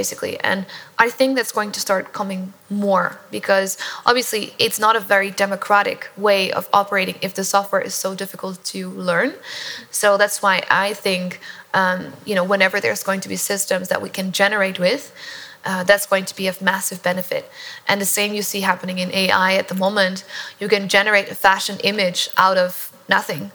basically. 0.00 0.38
And 0.40 0.66
I 0.98 1.08
think 1.16 1.36
that's 1.36 1.52
going 1.58 1.72
to 1.76 1.80
start 1.80 2.12
coming 2.20 2.52
more 2.68 3.06
because 3.30 3.70
obviously 4.04 4.42
it's 4.58 4.78
not 4.86 4.94
a 4.94 5.00
very 5.14 5.30
democratic 5.44 6.00
way 6.26 6.52
of 6.58 6.68
operating 6.80 7.16
if 7.26 7.32
the 7.38 7.44
software 7.44 7.80
is 7.88 7.94
so 8.04 8.14
difficult 8.22 8.56
to 8.72 8.80
learn. 9.10 9.30
So 9.90 10.18
that's 10.20 10.38
why 10.44 10.56
I 10.86 10.92
think, 11.06 11.40
um, 11.72 12.00
you 12.28 12.34
know, 12.36 12.44
whenever 12.52 12.76
there's 12.78 13.02
going 13.10 13.22
to 13.24 13.30
be 13.34 13.36
systems 13.52 13.88
that 13.88 14.00
we 14.04 14.10
can 14.18 14.32
generate 14.42 14.78
with, 14.78 15.04
uh, 15.64 15.82
that's 15.90 16.06
going 16.12 16.26
to 16.26 16.36
be 16.36 16.46
of 16.52 16.56
massive 16.60 17.00
benefit. 17.10 17.44
And 17.88 17.96
the 17.98 18.10
same 18.18 18.30
you 18.38 18.42
see 18.42 18.60
happening 18.72 18.98
in 19.04 19.08
AI 19.24 19.50
at 19.62 19.68
the 19.68 19.78
moment. 19.86 20.18
You 20.60 20.68
can 20.68 20.88
generate 20.96 21.28
a 21.30 21.34
fashion 21.48 21.76
image 21.90 22.28
out 22.36 22.58
of 22.58 22.70
nothing 23.08 23.50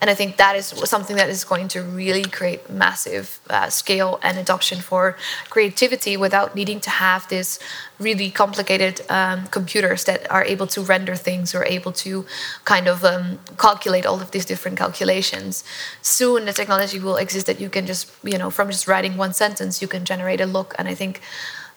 and 0.00 0.08
I 0.08 0.14
think 0.14 0.38
that 0.38 0.56
is 0.56 0.66
something 0.66 1.16
that 1.16 1.28
is 1.28 1.44
going 1.44 1.68
to 1.68 1.82
really 1.82 2.24
create 2.24 2.70
massive 2.70 3.38
uh, 3.50 3.68
scale 3.68 4.18
and 4.22 4.38
adoption 4.38 4.78
for 4.80 5.16
creativity 5.50 6.16
without 6.16 6.54
needing 6.54 6.80
to 6.80 6.90
have 6.90 7.28
this 7.28 7.58
really 7.98 8.30
complicated 8.30 9.02
um, 9.10 9.46
computers 9.48 10.04
that 10.04 10.30
are 10.30 10.42
able 10.44 10.66
to 10.68 10.80
render 10.80 11.14
things 11.14 11.54
or 11.54 11.64
able 11.64 11.92
to 11.92 12.24
kind 12.64 12.88
of 12.88 13.04
um, 13.04 13.38
calculate 13.58 14.06
all 14.06 14.22
of 14.22 14.30
these 14.30 14.46
different 14.46 14.78
calculations. 14.78 15.64
Soon 16.00 16.46
the 16.46 16.54
technology 16.54 16.98
will 16.98 17.16
exist 17.16 17.46
that 17.46 17.60
you 17.60 17.68
can 17.68 17.86
just, 17.86 18.10
you 18.24 18.38
know, 18.38 18.48
from 18.48 18.70
just 18.70 18.88
writing 18.88 19.18
one 19.18 19.34
sentence, 19.34 19.82
you 19.82 19.88
can 19.88 20.06
generate 20.06 20.40
a 20.40 20.46
look. 20.46 20.74
And 20.78 20.88
I 20.88 20.94
think 20.94 21.20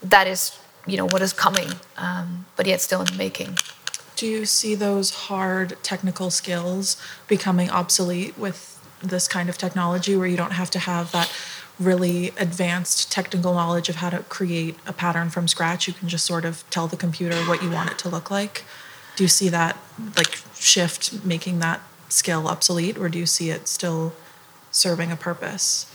that 0.01 0.27
is, 0.27 0.57
you 0.87 0.95
know, 0.95 1.05
what 1.07 1.21
is 1.21 1.33
coming, 1.33 1.71
um, 1.97 2.45
but 2.55 2.67
yet 2.67 2.79
still 2.79 3.01
in 3.01 3.07
the 3.07 3.17
making. 3.17 3.57
Do 4.23 4.29
you 4.29 4.45
see 4.45 4.73
those 4.73 5.09
hard 5.27 5.75
technical 5.83 6.29
skills 6.29 6.95
becoming 7.27 7.69
obsolete 7.69 8.37
with 8.37 8.81
this 9.01 9.27
kind 9.27 9.49
of 9.49 9.57
technology 9.57 10.15
where 10.15 10.27
you 10.27 10.37
don't 10.37 10.53
have 10.53 10.69
to 10.69 10.79
have 10.79 11.11
that 11.11 11.29
really 11.77 12.29
advanced 12.37 13.11
technical 13.11 13.53
knowledge 13.53 13.89
of 13.89 13.95
how 13.95 14.11
to 14.11 14.19
create 14.19 14.77
a 14.87 14.93
pattern 14.93 15.29
from 15.29 15.49
scratch? 15.49 15.89
You 15.89 15.93
can 15.93 16.07
just 16.07 16.23
sort 16.23 16.45
of 16.45 16.63
tell 16.69 16.87
the 16.87 16.95
computer 16.95 17.35
what 17.41 17.61
you 17.61 17.69
want 17.69 17.91
it 17.91 17.97
to 17.97 18.07
look 18.07 18.31
like. 18.31 18.63
Do 19.17 19.25
you 19.25 19.27
see 19.27 19.49
that 19.49 19.77
like 20.15 20.39
shift 20.55 21.25
making 21.25 21.59
that 21.59 21.81
skill 22.07 22.47
obsolete 22.47 22.97
or 22.97 23.09
do 23.09 23.19
you 23.19 23.25
see 23.25 23.49
it 23.49 23.67
still 23.67 24.13
serving 24.71 25.11
a 25.11 25.17
purpose? 25.17 25.85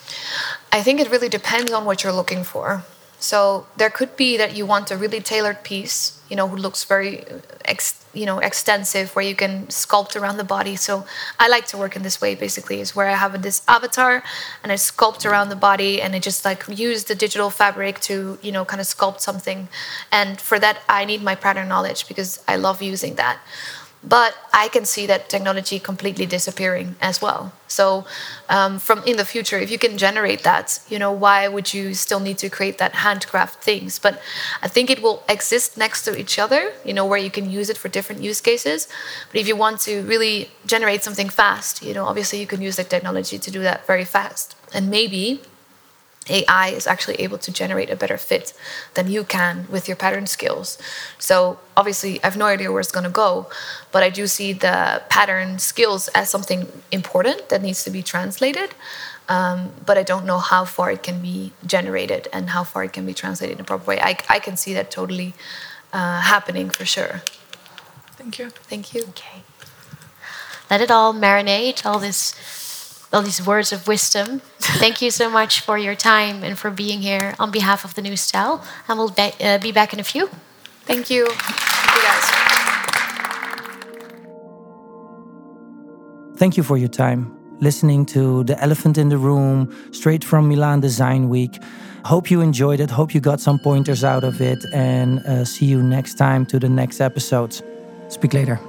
I 0.71 0.83
think 0.83 1.01
it 1.01 1.11
really 1.11 1.31
depends 1.31 1.73
on 1.73 1.87
what 1.87 2.05
you're 2.05 2.13
looking 2.13 2.45
for. 2.45 2.85
So 3.21 3.67
there 3.77 3.91
could 3.91 4.17
be 4.17 4.37
that 4.37 4.57
you 4.57 4.65
want 4.65 4.91
a 4.91 4.97
really 4.97 5.21
tailored 5.21 5.65
piece, 5.65 6.21
you 6.29 6.37
know, 6.37 6.47
who 6.47 6.57
looks 6.57 6.85
very, 6.85 7.25
ex, 7.65 8.05
you 8.15 8.25
know, 8.25 8.39
extensive, 8.39 9.15
where 9.17 9.25
you 9.25 9.35
can 9.35 9.67
sculpt 9.67 10.15
around 10.15 10.37
the 10.37 10.45
body. 10.45 10.77
So 10.77 11.05
I 11.39 11.49
like 11.49 11.67
to 11.69 11.77
work 11.77 11.97
in 11.97 12.03
this 12.03 12.21
way. 12.21 12.37
Basically, 12.37 12.81
is 12.81 12.95
where 12.95 13.09
I 13.09 13.15
have 13.15 13.43
this 13.43 13.63
avatar 13.67 14.23
and 14.63 14.71
I 14.71 14.77
sculpt 14.77 15.29
around 15.29 15.49
the 15.49 15.57
body, 15.57 16.01
and 16.01 16.15
I 16.15 16.21
just 16.21 16.45
like 16.45 16.65
use 16.69 17.05
the 17.05 17.15
digital 17.17 17.51
fabric 17.51 17.99
to, 18.01 18.39
you 18.41 18.53
know, 18.53 18.65
kind 18.65 18.81
of 18.81 18.87
sculpt 18.87 19.21
something. 19.21 19.69
And 20.13 20.41
for 20.41 20.61
that, 20.61 20.79
I 20.89 21.05
need 21.05 21.23
my 21.23 21.35
pattern 21.35 21.69
knowledge 21.69 22.07
because 22.07 22.41
I 22.47 22.55
love 22.57 22.81
using 22.83 23.17
that. 23.17 23.41
But 24.09 24.35
I 24.55 24.69
can 24.69 24.85
see 24.87 25.07
that 25.07 25.29
technology 25.29 25.79
completely 25.79 26.25
disappearing 26.25 26.97
as 27.01 27.21
well. 27.21 27.53
So, 27.67 28.07
um, 28.49 28.79
from 28.79 29.03
in 29.05 29.19
the 29.19 29.25
future, 29.25 29.59
if 29.59 29.71
you 29.71 29.79
can 29.79 29.99
generate 29.99 30.43
that, 30.45 30.81
you 30.89 30.99
know, 30.99 31.13
why 31.13 31.47
would 31.47 31.75
you 31.75 31.93
still 31.93 32.21
need 32.21 32.39
to 32.39 32.49
create 32.49 32.79
that 32.79 32.95
handcraft 33.05 33.63
things? 33.63 33.99
But 33.99 34.21
I 34.63 34.69
think 34.69 34.89
it 34.89 35.03
will 35.03 35.23
exist 35.29 35.77
next 35.77 36.05
to 36.07 36.19
each 36.19 36.39
other, 36.39 36.73
you 36.85 36.95
know, 36.95 37.05
where 37.05 37.19
you 37.19 37.31
can 37.31 37.51
use 37.51 37.69
it 37.69 37.77
for 37.77 37.89
different 37.89 38.23
use 38.23 38.41
cases. 38.41 38.89
But 39.31 39.41
if 39.43 39.47
you 39.47 39.57
want 39.57 39.81
to 39.81 40.03
really 40.03 40.51
generate 40.65 41.03
something 41.05 41.29
fast, 41.29 41.83
you 41.83 41.93
know, 41.93 42.07
obviously 42.07 42.41
you 42.41 42.47
can 42.47 42.63
use 42.63 42.77
the 42.77 42.85
technology 42.85 43.39
to 43.39 43.51
do 43.51 43.61
that 43.61 43.87
very 43.87 44.07
fast. 44.07 44.57
And 44.73 44.89
maybe 44.89 45.43
AI 46.29 46.69
is 46.69 46.87
actually 46.87 47.17
able 47.17 47.39
to 47.39 47.53
generate 47.53 47.91
a 47.91 47.97
better 47.97 48.17
fit 48.17 48.53
than 48.95 49.11
you 49.11 49.25
can 49.25 49.67
with 49.71 49.89
your 49.89 49.97
pattern 49.97 50.27
skills. 50.27 50.79
So 51.19 51.59
obviously, 51.77 52.23
I 52.23 52.27
have 52.27 52.37
no 52.37 52.47
idea 52.47 52.71
where 52.71 52.81
it's 52.81 52.93
going 52.93 53.05
to 53.05 53.11
go, 53.11 53.49
but 53.93 54.03
I 54.03 54.11
do 54.11 54.27
see 54.27 54.53
the 54.53 55.03
pattern 55.09 55.59
skills 55.59 56.09
as 56.09 56.31
something 56.31 56.69
important 56.91 57.49
that 57.49 57.63
needs 57.63 57.85
to 57.85 57.91
be 57.91 58.03
translated. 58.03 58.75
Um, 59.29 59.73
but 59.85 59.99
I 59.99 60.03
don't 60.03 60.25
know 60.25 60.39
how 60.39 60.65
far 60.65 60.91
it 60.91 61.03
can 61.03 61.21
be 61.21 61.53
generated 61.67 62.29
and 62.33 62.51
how 62.51 62.65
far 62.65 62.85
it 62.85 62.95
can 62.95 63.05
be 63.05 63.13
translated 63.13 63.57
in 63.57 63.61
a 63.61 63.65
proper 63.65 63.85
way. 63.85 64.01
I, 64.01 64.17
I 64.29 64.39
can 64.39 64.57
see 64.57 64.73
that 64.73 64.91
totally 64.91 65.35
uh, 65.93 66.21
happening 66.21 66.71
for 66.71 66.87
sure. 66.87 67.23
Thank 68.17 68.39
you. 68.39 68.49
Thank 68.51 68.95
you. 68.95 69.03
Okay. 69.11 69.43
Let 70.71 70.81
it 70.81 70.91
all 70.91 71.15
marinate, 71.15 71.85
all 71.87 71.99
this 71.99 72.33
all 73.13 73.23
these 73.23 73.45
words 73.45 73.73
of 73.73 73.87
wisdom. 73.87 74.41
Thank 74.59 75.01
you 75.01 75.11
so 75.11 75.31
much 75.31 75.61
for 75.61 75.79
your 75.79 75.95
time 75.95 76.43
and 76.43 76.59
for 76.59 76.71
being 76.71 77.01
here 77.01 77.35
on 77.39 77.51
behalf 77.51 77.85
of 77.85 77.95
the 77.95 78.03
New 78.03 78.15
Stijl. 78.15 78.63
And 78.87 78.99
we'll 78.99 79.11
be, 79.11 79.33
uh, 79.41 79.59
be 79.59 79.73
back 79.73 79.93
in 79.93 80.01
a 80.01 80.05
few. 80.05 80.29
Thank 80.85 81.11
you. 81.11 81.27
Thank 81.31 81.97
you, 81.97 82.03
guys. 82.03 82.25
Thank 86.37 86.57
you 86.57 86.63
for 86.63 86.77
your 86.77 86.89
time 86.89 87.39
listening 87.61 88.07
to 88.07 88.45
The 88.45 88.61
Elephant 88.63 88.99
in 88.99 89.09
the 89.09 89.19
Room 89.19 89.75
straight 89.93 90.25
from 90.25 90.49
Milan 90.49 90.81
Design 90.81 91.29
Week. 91.29 91.61
Hope 92.05 92.31
you 92.31 92.41
enjoyed 92.41 92.81
it. 92.81 92.91
Hope 92.91 93.15
you 93.15 93.21
got 93.21 93.41
some 93.41 93.59
pointers 93.59 94.05
out 94.05 94.25
of 94.25 94.41
it. 94.41 94.65
And 94.73 95.19
uh, 95.21 95.45
see 95.45 95.67
you 95.67 95.83
next 95.83 96.15
time 96.15 96.47
to 96.47 96.59
the 96.59 96.69
next 96.69 97.01
episodes. 97.01 97.63
Speak 98.09 98.33
later. 98.33 98.61